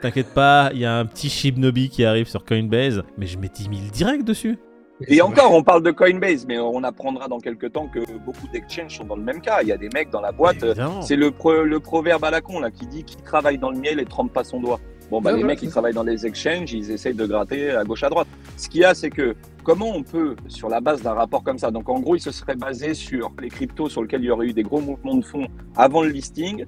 t'inquiète 0.02 0.34
pas, 0.34 0.70
il 0.74 0.80
y 0.80 0.86
a 0.86 0.98
un 0.98 1.06
petit 1.06 1.30
Shibnobi 1.30 1.90
qui 1.90 2.04
arrive 2.04 2.28
sur 2.28 2.44
Coinbase, 2.44 3.02
mais 3.18 3.28
je 3.28 3.38
mets 3.38 3.50
10 3.50 3.64
000 3.64 3.76
direct 3.94 4.26
dessus. 4.26 4.58
Et 5.08 5.22
encore, 5.22 5.54
on 5.54 5.62
parle 5.64 5.84
de 5.84 5.92
Coinbase, 5.92 6.46
mais 6.48 6.58
on 6.58 6.84
apprendra 6.84 7.28
dans 7.28 7.40
quelques 7.40 7.72
temps 7.74 7.88
que 7.88 8.00
beaucoup 8.26 8.48
d'exchanges 8.52 8.98
sont 8.98 9.04
dans 9.04 9.16
le 9.16 9.22
même 9.24 9.42
cas. 9.42 9.60
Il 9.62 9.68
y 9.68 9.72
a 9.72 9.78
des 9.78 9.90
mecs 9.94 10.10
dans 10.10 10.22
la 10.22 10.32
boîte, 10.32 10.64
euh. 10.64 10.74
C'est 11.02 11.16
le, 11.16 11.30
pro- 11.30 11.64
le 11.64 11.80
proverbe 11.80 12.24
à 12.24 12.32
la 12.32 12.42
con 12.42 12.60
là 12.60 12.72
qui 12.72 12.88
dit 12.88 13.04
qui 13.04 13.18
travaille 13.18 13.60
dans 13.60 13.70
le 13.70 13.78
miel 13.78 14.00
et 14.00 14.06
trempe 14.06 14.34
pas 14.34 14.44
son 14.44 14.60
doigt. 14.60 14.80
Bon 15.12 15.22
bah 15.22 15.32
les 15.32 15.44
mecs 15.48 15.62
ils 15.62 15.70
travaillent 15.70 15.94
dans 15.94 16.04
les 16.04 16.26
exchanges, 16.26 16.74
ils 16.74 16.92
essayent 16.92 17.14
de 17.14 17.26
gratter 17.26 17.70
à 17.72 17.84
gauche 17.86 18.04
à 18.04 18.10
droite. 18.10 18.28
Ce 18.58 18.68
qu'il 18.68 18.82
y 18.82 18.84
a 18.86 18.94
c'est 18.94 19.10
que 19.10 19.36
comment 19.64 19.90
on 19.96 20.04
peut 20.04 20.36
sur 20.50 20.68
la 20.68 20.82
base 20.82 21.02
d'un 21.02 21.14
rapport 21.14 21.44
comme 21.44 21.58
ça, 21.60 21.72
donc 21.72 21.88
en 21.88 22.00
gros 22.02 22.18
il 22.18 22.20
se 22.20 22.32
serait 22.32 22.56
basé 22.58 22.94
sur 22.94 23.32
les 23.42 23.48
cryptos 23.48 23.88
sur 23.88 24.02
lesquels 24.02 24.22
il 24.22 24.28
y 24.28 24.32
aurait 24.32 24.48
eu 24.48 24.54
des 24.54 24.64
gros 24.64 24.82
mouvements 24.82 25.16
de 25.16 25.24
fonds 25.24 25.48
avant 25.78 26.02
le 26.04 26.10
listing, 26.10 26.66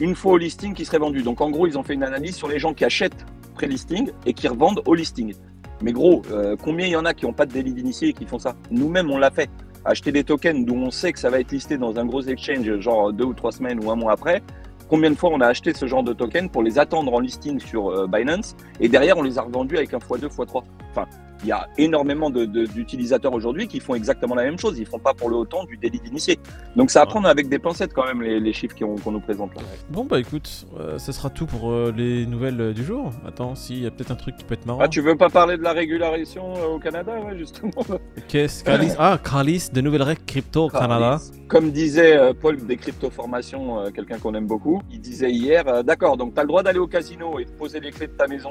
une 0.00 0.16
fois 0.16 0.32
au 0.32 0.36
listing 0.36 0.74
qui 0.74 0.84
serait 0.84 0.98
vendu. 0.98 1.22
Donc 1.22 1.40
en 1.40 1.50
gros 1.50 1.68
ils 1.68 1.78
ont 1.78 1.84
fait 1.84 1.94
une 1.94 2.02
analyse 2.02 2.34
sur 2.34 2.48
les 2.48 2.58
gens 2.58 2.74
qui 2.74 2.84
achètent 2.84 3.24
pré-listing 3.54 4.10
et 4.26 4.32
qui 4.32 4.48
revendent 4.48 4.82
au 4.86 4.94
listing. 4.94 5.34
Mais 5.82 5.92
gros, 5.92 6.22
euh, 6.30 6.56
combien 6.62 6.86
il 6.86 6.92
y 6.92 6.96
en 6.96 7.04
a 7.04 7.14
qui 7.14 7.26
n'ont 7.26 7.32
pas 7.32 7.46
de 7.46 7.52
délit 7.52 7.72
d'initié 7.72 8.08
et 8.08 8.12
qui 8.12 8.26
font 8.26 8.38
ça 8.38 8.54
Nous-mêmes 8.70 9.10
on 9.10 9.18
l'a 9.18 9.30
fait 9.30 9.50
acheter 9.84 10.12
des 10.12 10.24
tokens 10.24 10.64
d'où 10.64 10.74
on 10.74 10.90
sait 10.90 11.12
que 11.12 11.18
ça 11.18 11.30
va 11.30 11.40
être 11.40 11.50
listé 11.50 11.78
dans 11.78 11.98
un 11.98 12.04
gros 12.04 12.22
exchange, 12.22 12.78
genre 12.80 13.12
deux 13.12 13.24
ou 13.24 13.34
trois 13.34 13.52
semaines 13.52 13.82
ou 13.84 13.90
un 13.90 13.96
mois 13.96 14.12
après. 14.12 14.42
Combien 14.88 15.10
de 15.10 15.14
fois 15.14 15.30
on 15.32 15.40
a 15.40 15.46
acheté 15.46 15.72
ce 15.72 15.86
genre 15.86 16.02
de 16.02 16.12
tokens 16.12 16.50
pour 16.50 16.62
les 16.62 16.78
attendre 16.78 17.14
en 17.14 17.20
listing 17.20 17.60
sur 17.60 17.88
euh, 17.88 18.06
Binance 18.06 18.56
et 18.80 18.88
derrière 18.88 19.16
on 19.16 19.22
les 19.22 19.38
a 19.38 19.42
revendus 19.42 19.76
avec 19.76 19.94
un 19.94 19.98
x2, 19.98 20.26
x3. 20.26 20.64
Enfin, 20.90 21.06
il 21.42 21.48
y 21.48 21.52
a 21.52 21.68
énormément 21.78 22.30
d'utilisateurs 22.30 23.32
aujourd'hui 23.32 23.66
qui 23.68 23.80
font 23.80 23.94
exactement 23.94 24.34
la 24.34 24.44
même 24.44 24.58
chose. 24.58 24.78
Ils 24.78 24.86
font 24.86 24.98
pas 24.98 25.14
pour 25.14 25.28
le 25.30 25.36
autant 25.36 25.64
du 25.64 25.76
délit 25.76 26.00
d'initié. 26.00 26.38
Donc 26.76 26.90
c'est 26.90 26.98
à 26.98 27.06
prendre 27.06 27.28
avec 27.28 27.48
des 27.48 27.58
pincettes 27.58 27.92
quand 27.94 28.04
même 28.06 28.22
les, 28.22 28.40
les 28.40 28.52
chiffres 28.52 28.76
qu'on 28.78 29.10
nous 29.10 29.20
présente 29.20 29.54
là. 29.54 29.62
Bon 29.90 30.04
bah 30.04 30.18
écoute, 30.20 30.66
euh, 30.78 30.98
ça 30.98 31.12
sera 31.12 31.30
tout 31.30 31.46
pour 31.46 31.70
euh, 31.70 31.92
les 31.96 32.26
nouvelles 32.26 32.60
euh, 32.60 32.72
du 32.72 32.84
jour. 32.84 33.10
Attends, 33.26 33.54
s'il 33.54 33.82
y 33.82 33.86
a 33.86 33.90
peut-être 33.90 34.10
un 34.10 34.16
truc 34.16 34.36
qui 34.36 34.44
peut 34.44 34.54
être 34.54 34.66
marrant. 34.66 34.80
Ah, 34.82 34.88
tu 34.88 35.00
veux 35.00 35.16
pas 35.16 35.30
parler 35.30 35.56
de 35.56 35.62
la 35.62 35.72
régularisation 35.72 36.54
euh, 36.56 36.74
au 36.74 36.78
Canada, 36.78 37.12
ouais, 37.20 37.36
justement 37.38 37.70
Qu'est-ce 38.28 38.64
Carlis 38.64 38.92
Ah, 38.98 39.18
Carlis, 39.22 39.68
de 39.72 39.80
nouvelles 39.80 40.02
règles 40.02 40.22
crypto 40.26 40.64
au 40.66 40.68
Canada. 40.68 41.18
Comme 41.48 41.70
disait 41.72 42.16
Paul 42.40 42.58
des 42.64 42.76
crypto-formations, 42.76 43.90
quelqu'un 43.92 44.18
qu'on 44.18 44.34
aime 44.34 44.46
beaucoup, 44.46 44.82
il 44.92 45.00
disait 45.00 45.32
hier, 45.32 45.82
d'accord, 45.82 46.16
donc 46.16 46.34
tu 46.34 46.38
as 46.38 46.42
le 46.44 46.48
droit 46.48 46.62
d'aller 46.62 46.78
au 46.78 46.86
casino 46.86 47.38
et 47.40 47.44
de 47.44 47.50
poser 47.50 47.80
les 47.80 47.90
clés 47.90 48.06
de 48.06 48.12
ta 48.12 48.28
maison 48.28 48.50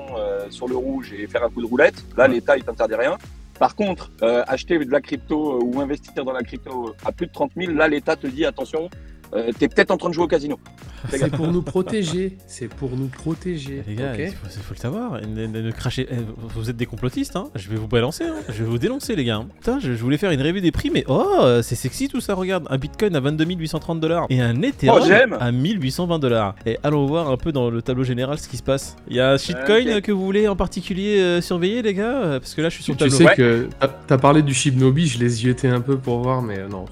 sur 0.50 0.68
le 0.68 0.76
rouge 0.76 1.14
et 1.14 1.26
faire 1.28 1.44
un 1.46 1.50
coup 1.50 1.62
de 1.62 1.66
roulette. 1.68 2.04
Là, 2.18 2.26
Ouais. 2.28 2.34
l'État, 2.36 2.58
il 2.58 2.64
t'interdit 2.80 2.96
rien. 2.96 3.18
Par 3.60 3.76
contre, 3.76 4.12
euh, 4.22 4.44
acheter 4.48 4.80
de 4.80 4.92
la 4.92 5.02
crypto 5.02 5.58
euh, 5.58 5.64
ou 5.64 5.82
investir 5.82 6.24
dans 6.24 6.32
la 6.32 6.44
crypto 6.44 6.96
à 7.04 7.12
plus 7.12 7.28
de 7.28 7.32
30 7.32 7.52
000, 7.58 7.74
là, 7.74 7.90
l'État 7.90 8.16
te 8.16 8.28
dit, 8.28 8.46
attention, 8.46 8.90
euh, 9.34 9.52
t'es 9.58 9.68
peut-être 9.68 9.92
en 9.92 9.98
train 9.98 10.10
de 10.10 10.14
jouer 10.14 10.24
au 10.26 10.28
casino. 10.28 10.60
C'est 11.10 11.32
pour 11.32 11.48
nous 11.48 11.62
protéger. 11.62 12.38
C'est 12.48 12.68
pour 12.68 12.90
nous 12.98 13.08
protéger. 13.08 13.84
Les 13.88 13.96
gars, 13.96 14.16
il 14.18 14.28
faut, 14.32 14.48
il 14.48 14.62
faut 14.62 14.74
le 14.74 14.80
savoir. 14.80 15.22
Ne, 15.22 15.48
ne- 15.48 15.62
ne 15.62 15.72
crachez- 15.72 16.08
eh, 16.12 16.16
Vous 16.56 16.70
êtes 16.70 16.76
des 16.78 16.86
complotistes, 16.86 17.36
hein. 17.36 17.50
Je 17.56 17.70
vais 17.70 17.78
vous 17.78 17.88
balancer, 17.88 18.26
hein. 18.26 18.36
Je 18.50 18.64
vais 18.64 18.70
vous 18.70 18.78
dénoncer, 18.80 19.16
les 19.16 19.24
gars. 19.24 19.38
hein. 19.38 19.48
Putain, 19.60 19.80
je, 19.80 19.94
je 19.94 20.02
voulais 20.04 20.18
faire 20.18 20.32
une 20.32 20.42
revue 20.42 20.62
des 20.62 20.72
prix, 20.72 20.90
mais 20.90 21.06
oh, 21.08 21.46
c'est 21.62 21.76
sexy 21.76 22.08
tout 22.10 22.20
ça. 22.22 22.34
Regarde, 22.34 22.66
un 22.70 22.78
Bitcoin 22.78 23.16
à 23.16 23.20
22 23.22 23.46
830 23.46 24.00
dollars 24.00 24.26
et 24.30 24.42
un 24.42 24.62
Ethereum 24.62 25.32
Oh, 25.32 25.38
à 25.40 25.52
1820 25.52 26.20
dollars. 26.20 26.56
Et 26.66 26.78
allons 26.84 27.06
voir 27.06 27.30
un 27.30 27.38
peu 27.38 27.52
dans 27.52 27.70
le 27.70 27.82
tableau 27.82 28.04
général 28.04 28.38
ce 28.40 28.48
qui 28.50 28.58
se 28.58 28.64
passe. 28.64 28.96
Il 29.10 29.16
y 29.16 29.20
a 29.22 29.32
un 29.32 29.38
shitcoin 29.38 29.88
euh, 29.88 30.02
que 30.02 30.12
vous 30.12 30.24
voulez 30.26 30.48
en 30.48 30.56
particulier 30.56 31.20
euh, 31.20 31.42
surveiller, 31.42 31.82
les 31.82 31.94
gars, 31.94 32.40
parce 32.40 32.54
que 32.56 32.62
là, 32.62 32.70
je 32.70 32.76
suis 32.76 32.84
sur 32.84 32.98
Tu, 32.98 33.06
le 33.06 33.10
tu 33.10 33.18
tableau. 33.18 33.30
sais 33.30 33.36
que 33.36 33.68
t'as- 34.08 34.18
parlé 34.18 34.42
du 34.42 34.54
Shibnobi, 34.54 35.08
je 35.08 35.18
les 35.20 35.46
yeutais 35.46 35.70
un 35.70 35.80
peu 35.82 35.98
pour 35.98 36.20
voir, 36.22 36.42
mais 36.42 36.68
non, 36.70 36.86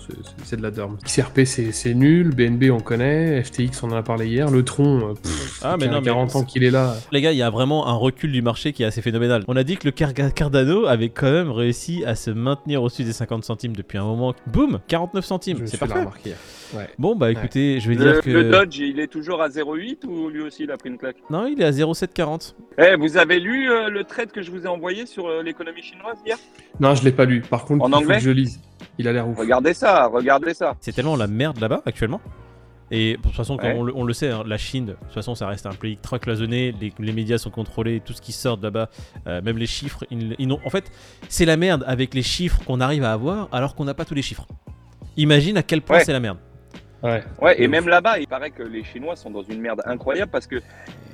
c'est- 0.46 0.56
de 0.56 0.62
la 0.62 0.72
dorme. 0.72 0.98
XRP 1.06 1.44
c'est 1.46 1.72
c'est 1.74 1.94
nul, 2.28 2.36
BNB 2.36 2.72
on 2.72 2.80
connaît, 2.80 3.42
FTX 3.44 3.84
on 3.84 3.88
en 3.92 3.96
a 3.98 4.04
parlé 4.04 4.28
hier, 4.28 4.50
le 4.52 4.64
Tron, 4.64 5.10
euh, 5.10 5.14
pff, 5.14 5.62
Ah, 5.64 5.76
mais 5.78 5.86
il 5.86 5.88
y 5.88 5.90
a 5.90 5.94
non, 5.94 6.00
mais 6.02 6.06
40 6.08 6.36
ans 6.36 6.44
qu'il 6.44 6.64
est 6.64 6.72
là. 6.72 6.96
Les 7.12 7.22
gars, 7.22 7.32
il 7.32 7.38
y 7.38 7.42
a 7.42 7.50
vraiment 7.50 7.88
un 7.88 7.94
recul 7.94 8.32
du 8.32 8.42
marché 8.42 8.74
qui 8.74 8.84
est 8.84 8.86
assez 8.86 9.02
phénoménal. 9.02 9.44
On 9.48 9.56
a 9.56 9.64
dit 9.64 9.78
que 9.78 9.86
le 9.86 9.92
Car- 9.92 10.14
Cardano 10.14 10.86
avait 10.86 11.10
quand 11.10 11.32
même 11.32 11.52
réussi 11.52 12.04
à 12.06 12.16
se 12.16 12.32
maintenir 12.32 12.84
au-dessus 12.84 13.04
des 13.04 13.14
50 13.14 13.44
centimes 13.44 13.76
depuis 13.76 13.98
un 13.98 14.04
moment. 14.04 14.34
Boum 14.48 14.80
49 14.88 15.26
centimes, 15.26 15.58
Je 15.62 15.66
c'est 15.66 15.78
parfait. 15.78 16.00
remarqué. 16.00 16.32
Ouais. 16.76 16.88
Bon, 17.00 17.16
bah 17.16 17.32
écoutez, 17.32 17.80
je 17.80 17.88
vais 17.90 17.96
Le, 17.96 18.12
dire 18.14 18.22
que. 18.22 18.30
le 18.30 18.50
Dodge, 18.52 18.78
il 18.80 19.00
est 19.00 19.08
toujours 19.08 19.42
à 19.42 19.48
0,8 19.48 20.06
ou 20.06 20.28
lui 20.30 20.42
aussi 20.42 20.64
il 20.64 20.72
a 20.72 20.76
pris 20.78 20.90
une 20.90 20.98
claque? 20.98 21.16
Non, 21.30 21.46
il 21.48 21.62
est 21.62 21.66
à 21.66 21.72
0,740. 21.72 22.56
Eh, 22.78 22.96
vous 22.98 23.16
avez 23.18 23.40
lu 23.40 23.72
euh, 23.72 23.90
le 23.90 24.04
trade 24.04 24.32
que 24.32 24.42
je 24.42 24.52
vous 24.52 24.64
ai 24.66 24.68
envoyé 24.68 25.06
sur 25.06 25.28
euh, 25.28 25.42
l'économie 25.44 25.82
chinoise 25.82 26.18
hier? 26.26 26.38
Non, 26.80 26.94
je 26.94 27.04
l'ai 27.06 27.12
pas 27.14 27.24
lu. 27.26 27.42
Par 27.42 27.64
contre, 27.66 27.86
En 27.86 27.88
il 27.88 27.92
faut 27.94 27.98
anglais? 28.00 28.18
que 28.18 28.22
je 28.24 28.32
lise. 28.32 28.60
Il 28.98 29.08
a 29.08 29.14
l'air 29.14 29.28
ouf. 29.28 29.38
Regardez 29.38 29.74
ça, 29.74 30.08
regardez 30.08 30.54
ça. 30.54 30.76
C'est 30.80 30.92
tellement 30.94 31.16
la 31.16 31.28
merde 31.28 31.60
là-bas 31.60 31.82
actuellement. 31.86 32.20
Et 32.90 33.18
de 33.18 33.22
toute 33.22 33.34
façon, 33.34 33.58
Ouais. 33.58 33.76
on, 33.78 33.84
le, 33.84 33.94
on 33.96 34.04
le 34.06 34.14
sait, 34.14 34.30
hein, 34.32 34.44
la 34.46 34.58
Chine, 34.58 34.86
de 34.86 34.94
toute 34.94 35.12
façon, 35.12 35.36
ça 35.36 35.46
reste 35.48 35.66
un 35.66 35.74
pays 35.74 35.98
très 35.98 36.20
cloisonné. 36.20 36.74
Les, 36.80 36.94
les 36.98 37.12
médias 37.12 37.38
sont 37.38 37.50
contrôlés, 37.50 38.00
tout 38.00 38.14
ce 38.14 38.22
qui 38.22 38.32
sort 38.32 38.58
de 38.58 38.64
là-bas, 38.64 38.90
euh, 39.28 39.42
même 39.42 39.58
les 39.58 39.66
chiffres. 39.68 40.06
Ils, 40.10 40.36
ils 40.40 40.48
n'ont- 40.48 40.62
en 40.66 40.70
fait, 40.70 40.90
c'est 41.28 41.44
la 41.44 41.58
merde 41.58 41.84
avec 41.86 42.14
les 42.14 42.22
chiffres 42.24 42.60
qu'on 42.66 42.80
arrive 42.80 43.04
à 43.04 43.12
avoir 43.12 43.50
alors 43.52 43.76
qu'on 43.76 43.84
n'a 43.84 43.94
pas 43.94 44.06
tous 44.06 44.14
les 44.14 44.22
chiffres. 44.22 44.48
Imagine 45.18 45.58
à 45.58 45.64
quel 45.64 45.82
point 45.82 45.98
Ouais. 45.98 46.06
c'est 46.06 46.14
la 46.14 46.20
merde. 46.22 46.38
Ouais. 47.04 47.24
Ouais, 47.42 47.62
et 47.62 47.68
même 47.68 47.88
là-bas, 47.88 48.20
il 48.20 48.28
paraît 48.28 48.52
que 48.52 48.64
les 48.64 48.84
Chinois 48.84 49.16
sont 49.16 49.30
dans 49.30 49.44
une 49.44 49.62
merde 49.62 49.82
incroyable 49.86 50.32
parce 50.32 50.48
que 50.48 50.62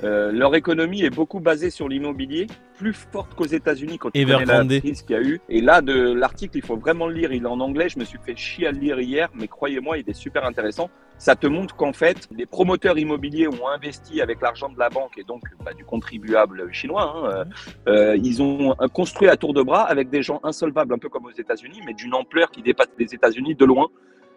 euh, 0.04 0.32
leur 0.32 0.56
économie 0.56 1.04
est 1.04 1.10
beaucoup 1.10 1.40
basée 1.40 1.70
sur 1.70 1.88
l'immobilier, 1.88 2.48
plus 2.78 2.94
forte 2.94 3.36
qu'aux 3.36 3.46
États-Unis 3.46 3.98
quand 3.98 4.12
tu 4.12 4.26
connais 4.26 4.46
la 4.46 4.66
crise 4.80 5.02
qu'il 5.02 5.16
y 5.16 5.20
a 5.20 5.22
eu. 5.22 5.42
Et 5.50 5.62
là, 5.62 5.82
de 5.82 6.14
l'article, 6.14 6.58
il 6.58 6.64
faut 6.66 6.78
vraiment 6.78 7.08
le 7.08 7.14
lire. 7.14 7.32
Il 7.32 7.44
est 7.44 7.48
en 7.48 7.60
anglais. 7.60 7.90
Je 7.90 8.00
me 8.00 8.06
suis 8.06 8.20
fait 8.26 8.36
chier 8.36 8.68
à 8.68 8.72
le 8.72 8.80
lire 8.80 9.00
hier, 9.00 9.30
mais 9.34 9.48
croyez-moi, 9.48 9.98
il 9.98 10.10
est 10.10 10.14
super 10.14 10.46
intéressant. 10.46 10.90
Ça 11.18 11.36
te 11.36 11.48
montre 11.48 11.76
qu'en 11.76 11.94
fait, 11.94 12.28
les 12.36 12.46
promoteurs 12.46 12.98
immobiliers 12.98 13.48
ont 13.48 13.68
investi 13.68 14.22
avec 14.22 14.42
l'argent 14.42 14.70
de 14.70 14.80
la 14.80 14.90
banque 14.90 15.18
et 15.18 15.24
donc 15.24 15.44
bah, 15.64 15.74
du 15.74 15.86
contribuable 15.86 16.72
chinois. 16.74 17.14
hein, 17.16 17.30
euh, 17.30 17.46
euh, 17.88 18.18
ils 18.22 18.42
ont 18.42 18.76
construit 18.94 19.30
à 19.30 19.38
tour 19.38 19.54
de 19.54 19.62
bras 19.62 19.84
avec 19.84 20.10
des 20.10 20.22
gens 20.22 20.40
insolvables, 20.44 20.94
un 20.94 20.98
peu 20.98 21.10
comme 21.10 21.26
aux 21.26 21.32
États-Unis, 21.32 21.82
mais 21.86 21.94
d'une 21.94 22.14
ampleur 22.14 22.52
qui 22.52 22.62
dépasse 22.62 22.90
les 22.98 23.14
États-Unis 23.14 23.56
de 23.56 23.66
loin. 23.66 23.90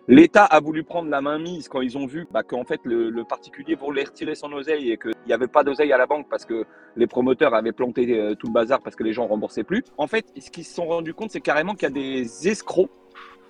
L'État 0.09 0.45
a 0.45 0.61
voulu 0.61 0.85
prendre 0.85 1.11
la 1.11 1.21
main 1.21 1.41
mise 1.41 1.69
quand 1.69 1.81
ils 1.81 1.99
ont 1.99 2.07
vu 2.07 2.29
bah, 2.31 2.45
qu'en 2.45 2.63
fait 2.63 2.81
le, 2.85 3.25
particulier 3.25 3.75
voulait 3.75 4.05
retirer 4.05 4.37
son 4.37 4.53
oseille 4.53 4.93
et 4.93 4.99
qu'il 4.99 5.13
n'y 5.27 5.33
avait 5.33 5.49
pas 5.49 5.65
d'oseille 5.65 5.93
à 5.93 5.99
la 5.99 6.07
banque 6.07 6.29
parce 6.31 6.45
que 6.45 6.65
les 6.97 7.09
promoteurs 7.09 7.55
avaient 7.55 7.73
planté 7.73 8.17
euh, 8.17 8.37
tout 8.37 8.47
le 8.47 8.53
bazar 8.53 8.81
parce 8.83 8.95
que 8.95 9.03
les 9.03 9.13
gens 9.13 9.27
remboursaient 9.27 9.65
plus. 9.65 9.83
En 9.99 10.07
fait, 10.07 10.27
ce 10.39 10.49
qu'ils 10.51 10.65
se 10.65 10.75
sont 10.75 10.87
rendus 10.87 11.13
compte, 11.13 11.33
c'est 11.33 11.41
carrément 11.41 11.75
qu'il 11.75 11.83
y 11.83 11.87
a 11.87 11.91
des 11.91 12.49
escrocs 12.49 12.91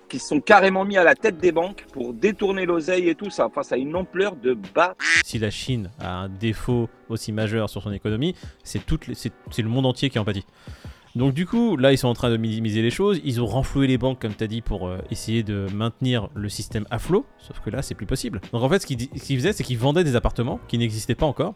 qui 0.09 0.17
se 0.17 0.29
sont 0.29 0.41
carrément 0.41 0.83
mis 0.83 0.97
à 0.97 1.03
la 1.03 1.13
tête 1.13 1.37
des 1.37 1.51
banques 1.51 1.85
pour 1.93 2.13
détourner 2.13 2.65
l'oseille 2.65 3.07
et 3.07 3.13
tout 3.13 3.29
ça. 3.29 3.45
Enfin, 3.45 3.61
ça 3.61 3.75
a 3.75 3.77
une 3.77 3.95
ampleur 3.95 4.35
de 4.35 4.55
bas. 4.73 4.95
Si 5.23 5.37
la 5.37 5.51
Chine 5.51 5.91
a 5.99 6.21
un 6.21 6.29
défaut 6.29 6.89
aussi 7.09 7.31
majeur 7.31 7.69
sur 7.69 7.83
son 7.83 7.91
économie, 7.91 8.33
c'est 8.63 8.81
le 8.89 9.69
monde 9.69 9.85
entier 9.85 10.09
qui 10.09 10.17
en 10.17 10.25
pâtit. 10.25 10.45
Donc 11.17 11.33
du 11.33 11.45
coup, 11.45 11.77
là, 11.77 11.91
ils 11.91 11.97
sont 11.97 12.07
en 12.07 12.13
train 12.13 12.29
de 12.29 12.37
minimiser 12.37 12.81
les 12.81 12.89
choses. 12.91 13.19
Ils 13.23 13.41
ont 13.41 13.45
renfloué 13.45 13.87
les 13.87 13.97
banques, 13.97 14.19
comme 14.21 14.33
tu 14.35 14.43
as 14.43 14.47
dit, 14.47 14.61
pour 14.61 14.87
euh, 14.87 14.99
essayer 15.11 15.43
de 15.43 15.67
maintenir 15.73 16.29
le 16.35 16.47
système 16.49 16.85
à 16.91 16.99
flot. 16.99 17.25
Sauf 17.39 17.59
que 17.59 17.69
là, 17.69 17.81
c'est 17.81 17.95
plus 17.95 18.05
possible. 18.05 18.39
Donc 18.53 18.63
en 18.63 18.69
fait, 18.69 18.79
ce 18.79 18.85
qu'ils 18.87 18.97
di- 18.97 19.09
ce 19.15 19.23
qu'ils 19.23 19.37
faisaient, 19.37 19.53
c'est 19.53 19.63
qu'ils 19.63 19.77
vendaient 19.77 20.03
des 20.03 20.15
appartements 20.15 20.59
qui 20.67 20.77
n'existaient 20.77 21.15
pas 21.15 21.25
encore. 21.25 21.55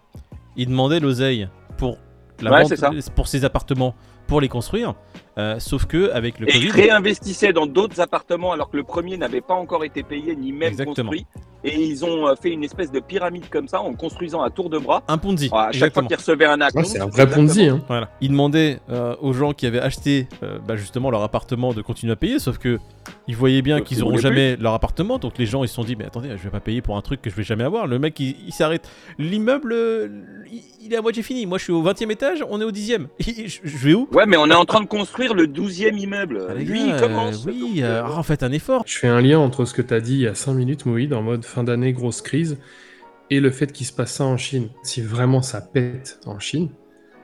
Ils 0.58 0.68
demandaient 0.68 1.00
l'oseille 1.00 1.48
pour 1.78 1.98
la 2.42 2.52
Ouais, 2.52 2.60
vente, 2.62 2.70
c'est 2.70 2.76
ça. 2.76 2.92
pour 3.16 3.28
ces 3.28 3.46
appartements, 3.46 3.94
pour 4.32 4.40
les 4.40 4.48
construire. 4.48 4.94
Euh, 5.38 5.60
sauf 5.60 5.86
que 5.86 6.10
avec 6.12 6.40
le 6.40 6.48
Et 6.48 6.54
Covid, 6.54 6.66
ils 6.68 6.72
réinvestissaient 6.72 7.52
dans 7.52 7.66
d'autres 7.66 8.00
appartements 8.00 8.54
alors 8.54 8.70
que 8.70 8.78
le 8.78 8.84
premier 8.84 9.18
n'avait 9.18 9.42
pas 9.42 9.56
encore 9.56 9.84
été 9.84 10.04
payé 10.04 10.38
ni 10.38 10.54
même 10.54 10.72
Exactement. 10.72 11.10
construit. 11.10 11.26
Et 11.64 11.80
ils 11.80 12.04
ont 12.04 12.28
euh, 12.28 12.34
fait 12.36 12.50
une 12.50 12.64
espèce 12.64 12.92
de 12.92 13.00
pyramide 13.00 13.48
comme 13.50 13.68
ça 13.68 13.82
en 13.82 13.94
construisant 13.94 14.42
à 14.42 14.50
tour 14.50 14.70
de 14.70 14.80
bras. 14.80 15.04
un 15.08 15.18
Ponzi. 15.18 15.50
À 15.52 15.66
chaque 15.66 15.76
exactement. 15.76 16.02
fois 16.02 16.08
qu'ils 16.08 16.18
recevaient 16.18 16.46
un 16.46 16.62
acompte. 16.62 16.88
Ouais, 16.88 16.92
c'est 16.92 17.00
un 17.00 17.06
vrai 17.06 17.30
Ponzi. 17.30 17.68
Hein. 17.68 17.84
Voilà. 17.88 18.10
Ils 18.20 18.30
demandaient 18.30 18.80
euh, 18.90 19.16
aux 19.22 19.34
gens 19.34 19.54
qui 19.54 19.68
avaient 19.68 19.80
acheté 19.80 20.28
euh, 20.42 20.58
bah, 20.68 20.76
justement 20.76 21.12
leur 21.12 21.22
appartement 21.22 21.74
de 21.74 21.82
continuer 21.84 22.14
à 22.14 22.16
payer, 22.16 22.40
sauf 22.40 22.58
que 22.58 22.80
ils 23.28 23.36
voyaient 23.36 23.62
bien 23.62 23.82
qu'ils 23.82 23.98
ils 23.98 24.02
auront 24.02 24.12
voulaient 24.12 24.22
jamais 24.22 24.56
leur 24.56 24.74
appartement, 24.74 25.18
donc 25.18 25.38
les 25.38 25.46
gens 25.46 25.64
ils 25.64 25.68
se 25.68 25.76
sont 25.76 25.84
dit 25.84 25.96
mais 25.96 26.06
attendez, 26.06 26.30
je 26.38 26.44
vais 26.44 26.50
pas 26.50 26.60
payer 26.60 26.82
pour 26.82 26.98
un 26.98 27.02
truc 27.02 27.22
que 27.22 27.30
je 27.30 27.36
vais 27.36 27.44
jamais 27.44 27.64
avoir. 27.64 27.86
Le 27.86 28.00
mec 28.00 28.20
il, 28.20 28.36
il 28.46 28.54
s'arrête, 28.54 28.90
l'immeuble 29.20 29.76
il, 30.82 30.94
est 30.94 30.98
à 30.98 31.02
moitié 31.02 31.22
fini. 31.22 31.46
Moi 31.46 31.58
je 31.58 31.66
suis 31.66 31.74
au 31.74 31.82
20 31.82 32.02
e 32.02 32.12
étage, 32.12 32.44
on 32.50 32.60
est 32.60 32.64
au 32.64 32.72
10 32.72 32.94
e 32.94 32.98
je, 33.20 33.60
je 33.64 33.78
vais 33.78 33.94
où? 33.94 34.08
Ouais, 34.22 34.28
mais 34.28 34.38
on 34.38 34.52
est 34.52 34.56
en 34.56 34.66
train 34.66 34.82
de 34.82 34.86
construire 34.86 35.34
le 35.34 35.48
12e 35.48 35.98
immeuble. 35.98 36.46
Ah, 36.48 36.54
les 36.54 36.64
Lui, 36.64 36.78
gars, 36.78 36.96
il 36.96 37.02
commence. 37.02 37.48
euh, 37.48 37.52
oui, 37.52 37.60
donc, 37.60 37.84
euh, 37.84 38.04
ah, 38.06 38.22
faites 38.22 38.44
un 38.44 38.52
effort. 38.52 38.84
Je 38.86 39.00
fais 39.00 39.08
un 39.08 39.20
lien 39.20 39.40
entre 39.40 39.66
ce 39.66 39.74
que 39.74 39.82
tu 39.82 39.96
as 39.96 40.00
dit 40.00 40.14
il 40.14 40.20
y 40.22 40.28
a 40.28 40.36
5 40.36 40.54
minutes, 40.54 40.86
Moïd, 40.86 41.12
en 41.12 41.24
mode 41.24 41.44
fin 41.44 41.64
d'année, 41.64 41.92
grosse 41.92 42.22
crise, 42.22 42.60
et 43.32 43.40
le 43.40 43.50
fait 43.50 43.72
qu'il 43.72 43.88
se 43.88 43.94
passe 43.94 44.14
ça 44.14 44.26
en 44.26 44.38
Chine. 44.38 44.70
Si 44.84 45.02
vraiment 45.02 45.42
ça 45.42 45.60
pète 45.60 46.20
en 46.28 46.38
Chine, 46.38 46.70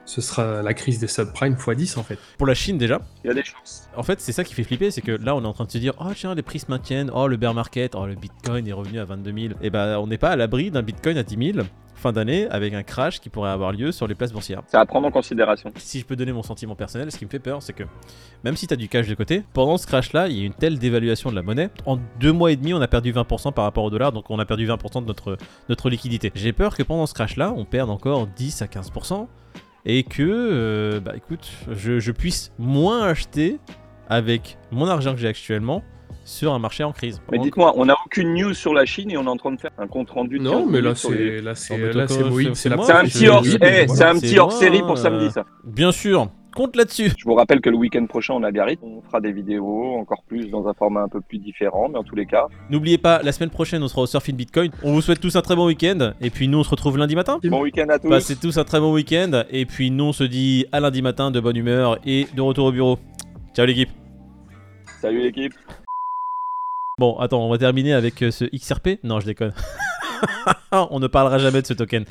ce 0.07 0.21
sera 0.21 0.63
la 0.63 0.73
crise 0.73 0.99
des 0.99 1.07
subprimes 1.07 1.55
x10 1.55 1.99
en 1.99 2.03
fait. 2.03 2.17
Pour 2.37 2.47
la 2.47 2.55
Chine 2.55 2.77
déjà, 2.77 3.01
Il 3.23 3.27
y 3.27 3.31
a 3.31 3.33
des 3.33 3.43
chances. 3.43 3.89
En 3.95 4.03
fait, 4.03 4.19
c'est 4.21 4.31
ça 4.31 4.43
qui 4.43 4.53
fait 4.53 4.63
flipper, 4.63 4.89
c'est 4.89 5.01
que 5.01 5.11
là, 5.11 5.35
on 5.35 5.43
est 5.43 5.47
en 5.47 5.53
train 5.53 5.65
de 5.65 5.71
se 5.71 5.77
dire, 5.77 5.93
oh 5.99 6.11
tiens, 6.15 6.33
les 6.33 6.41
prix 6.41 6.59
se 6.59 6.71
maintiennent, 6.71 7.11
oh 7.13 7.27
le 7.27 7.37
bear 7.37 7.53
market, 7.53 7.93
oh 7.93 8.07
le 8.07 8.15
Bitcoin 8.15 8.67
est 8.67 8.73
revenu 8.73 8.99
à 8.99 9.05
22 9.05 9.33
000. 9.33 9.53
Et 9.61 9.69
bah, 9.69 9.99
on 9.99 10.07
n'est 10.07 10.17
pas 10.17 10.29
à 10.29 10.35
l'abri 10.35 10.71
d'un 10.71 10.81
Bitcoin 10.81 11.17
à 11.17 11.23
10 11.23 11.53
000 11.53 11.67
fin 11.97 12.11
d'année 12.11 12.47
avec 12.49 12.75
un 12.75 12.83
crash 12.83 13.19
qui 13.19 13.29
pourrait 13.29 13.49
avoir 13.49 13.71
lieu 13.71 13.91
sur 13.91 14.07
les 14.07 14.13
places 14.13 14.31
boursières. 14.31 14.61
C'est 14.67 14.77
à 14.77 14.85
prendre 14.85 15.07
en 15.07 15.11
considération. 15.11 15.73
Si 15.77 15.99
je 15.99 16.05
peux 16.05 16.15
donner 16.15 16.31
mon 16.31 16.43
sentiment 16.43 16.75
personnel, 16.75 17.11
ce 17.11 17.17
qui 17.17 17.25
me 17.25 17.29
fait 17.29 17.39
peur, 17.39 17.63
c'est 17.63 17.73
que 17.73 17.83
même 18.43 18.55
si 18.55 18.67
tu 18.67 18.73
as 18.73 18.77
du 18.77 18.87
cash 18.87 19.07
de 19.07 19.15
côté, 19.15 19.43
pendant 19.53 19.77
ce 19.77 19.87
crash-là, 19.87 20.27
il 20.27 20.37
y 20.37 20.41
a 20.41 20.43
eu 20.43 20.45
une 20.45 20.53
telle 20.53 20.77
dévaluation 20.77 21.31
de 21.31 21.35
la 21.35 21.41
monnaie. 21.41 21.69
En 21.87 21.97
deux 22.19 22.31
mois 22.31 22.51
et 22.51 22.55
demi, 22.55 22.73
on 22.75 22.81
a 22.81 22.87
perdu 22.87 23.11
20% 23.11 23.51
par 23.51 23.65
rapport 23.65 23.83
au 23.83 23.89
dollar, 23.89 24.11
donc 24.11 24.29
on 24.29 24.37
a 24.37 24.45
perdu 24.45 24.67
20% 24.67 25.01
de 25.01 25.07
notre, 25.07 25.37
notre 25.69 25.89
liquidité. 25.89 26.31
J'ai 26.35 26.53
peur 26.53 26.77
que 26.77 26.83
pendant 26.83 27.07
ce 27.07 27.15
crash-là, 27.15 27.51
on 27.57 27.65
perde 27.65 27.89
encore 27.89 28.27
10 28.27 28.61
à 28.61 28.67
15% 28.67 29.27
et 29.89 30.03
que, 30.03 30.21
euh, 30.21 30.99
bah 30.99 31.13
écoute, 31.15 31.49
je, 31.71 31.99
je 31.99 32.11
puisse 32.11 32.51
moins 32.59 33.03
acheter 33.07 33.57
avec 34.09 34.57
mon 34.71 34.85
argent 34.87 35.13
que 35.13 35.19
j'ai 35.19 35.27
actuellement 35.29 35.81
sur 36.25 36.53
un 36.53 36.59
marché 36.59 36.83
en 36.83 36.91
crise. 36.91 37.21
Mais 37.31 37.39
dites-moi, 37.39 37.71
on 37.77 37.85
n'a 37.85 37.95
aucune 38.05 38.33
news 38.33 38.53
sur 38.53 38.73
la 38.73 38.83
Chine 38.85 39.09
et 39.11 39.17
on 39.17 39.23
est 39.23 39.29
en 39.29 39.37
train 39.37 39.53
de 39.53 39.59
faire 39.61 39.71
un 39.77 39.87
compte 39.87 40.09
rendu. 40.09 40.39
de 40.39 40.43
Non, 40.43 40.63
15 40.63 40.71
mais 40.71 40.81
là 40.81 40.93
sur 40.93 41.11
les- 41.11 41.37
c'est 41.37 41.41
là 41.41 41.55
c'est 41.55 41.73
c'est 41.77 41.83
c'est- 41.83 42.03
c'est 42.03 42.53
c'est 42.53 42.69
C'est 42.83 42.91
un 42.91 43.03
petit 43.05 43.27
hors, 43.29 43.43
eh, 43.45 43.57
voilà. 43.57 43.87
c'est 43.87 44.03
un 44.03 44.13
C'est 44.15 44.21
petit 44.27 44.39
hors 44.39 44.51
série 44.51 44.81
pour 44.81 44.97
samedi, 44.97 45.25
euh, 45.27 45.29
ça. 45.29 45.45
Bien 45.63 45.93
sûr, 45.93 46.29
compte 46.57 46.75
là-dessus. 46.75 47.11
Je 47.15 47.23
vous 47.23 47.35
rappelle 47.35 47.61
que 47.61 47.69
le 47.69 47.77
week-end 47.77 48.05
prochain, 48.07 48.33
on 48.33 48.41
a 48.41 48.49
Biarritz. 48.49 48.79
On 48.81 49.01
fera 49.03 49.21
des 49.21 49.31
vidéos 49.31 49.95
encore 49.95 50.23
plus 50.23 50.49
dans 50.49 50.67
un 50.67 50.73
format 50.73 51.01
un 51.01 51.07
peu 51.07 51.21
plus 51.21 51.37
différent, 51.37 51.87
mais 51.87 51.99
en 51.99 52.03
tous 52.03 52.15
les 52.15 52.25
cas, 52.25 52.47
N'oubliez 52.71 52.97
pas, 52.97 53.21
la 53.21 53.31
semaine 53.31 53.51
prochaine, 53.51 53.83
on 53.83 53.87
sera 53.87 54.01
au 54.01 54.07
Surfing 54.07 54.35
Bitcoin. 54.35 54.71
On 54.83 54.93
vous 54.93 55.01
souhaite 55.01 55.19
tous 55.19 55.35
un 55.35 55.41
très 55.41 55.55
bon 55.55 55.67
week-end. 55.67 56.13
Et 56.19 56.31
puis 56.31 56.47
nous, 56.47 56.57
on 56.57 56.63
se 56.63 56.69
retrouve 56.69 56.97
lundi 56.97 57.15
matin. 57.15 57.39
bon 57.43 57.61
week-end 57.61 57.87
à 57.89 57.99
tous. 57.99 58.09
Passez 58.09 58.35
tous 58.35 58.57
un 58.57 58.63
très 58.63 58.79
bon 58.79 58.91
week-end. 58.91 59.43
Et 59.51 59.65
puis 59.67 59.91
nous, 59.91 60.05
on 60.05 60.13
se 60.13 60.23
dit 60.23 60.65
à 60.71 60.79
lundi 60.79 61.03
matin 61.03 61.29
de 61.29 61.39
bonne 61.39 61.57
humeur 61.57 61.99
et 62.05 62.25
de 62.35 62.41
retour 62.41 62.65
au 62.65 62.71
bureau. 62.71 62.97
Ciao 63.55 63.67
l'équipe. 63.67 63.89
Salut 64.99 65.21
l'équipe. 65.21 65.53
Bon, 66.97 67.19
attends, 67.19 67.45
on 67.45 67.49
va 67.51 67.59
terminer 67.59 67.93
avec 67.93 68.23
euh, 68.23 68.31
ce 68.31 68.45
XRP. 68.45 68.99
Non, 69.03 69.19
je 69.19 69.27
déconne. 69.27 69.53
on 70.71 70.99
ne 70.99 71.05
parlera 71.05 71.37
jamais 71.37 71.61
de 71.61 71.67
ce 71.67 71.73
token. 71.73 72.05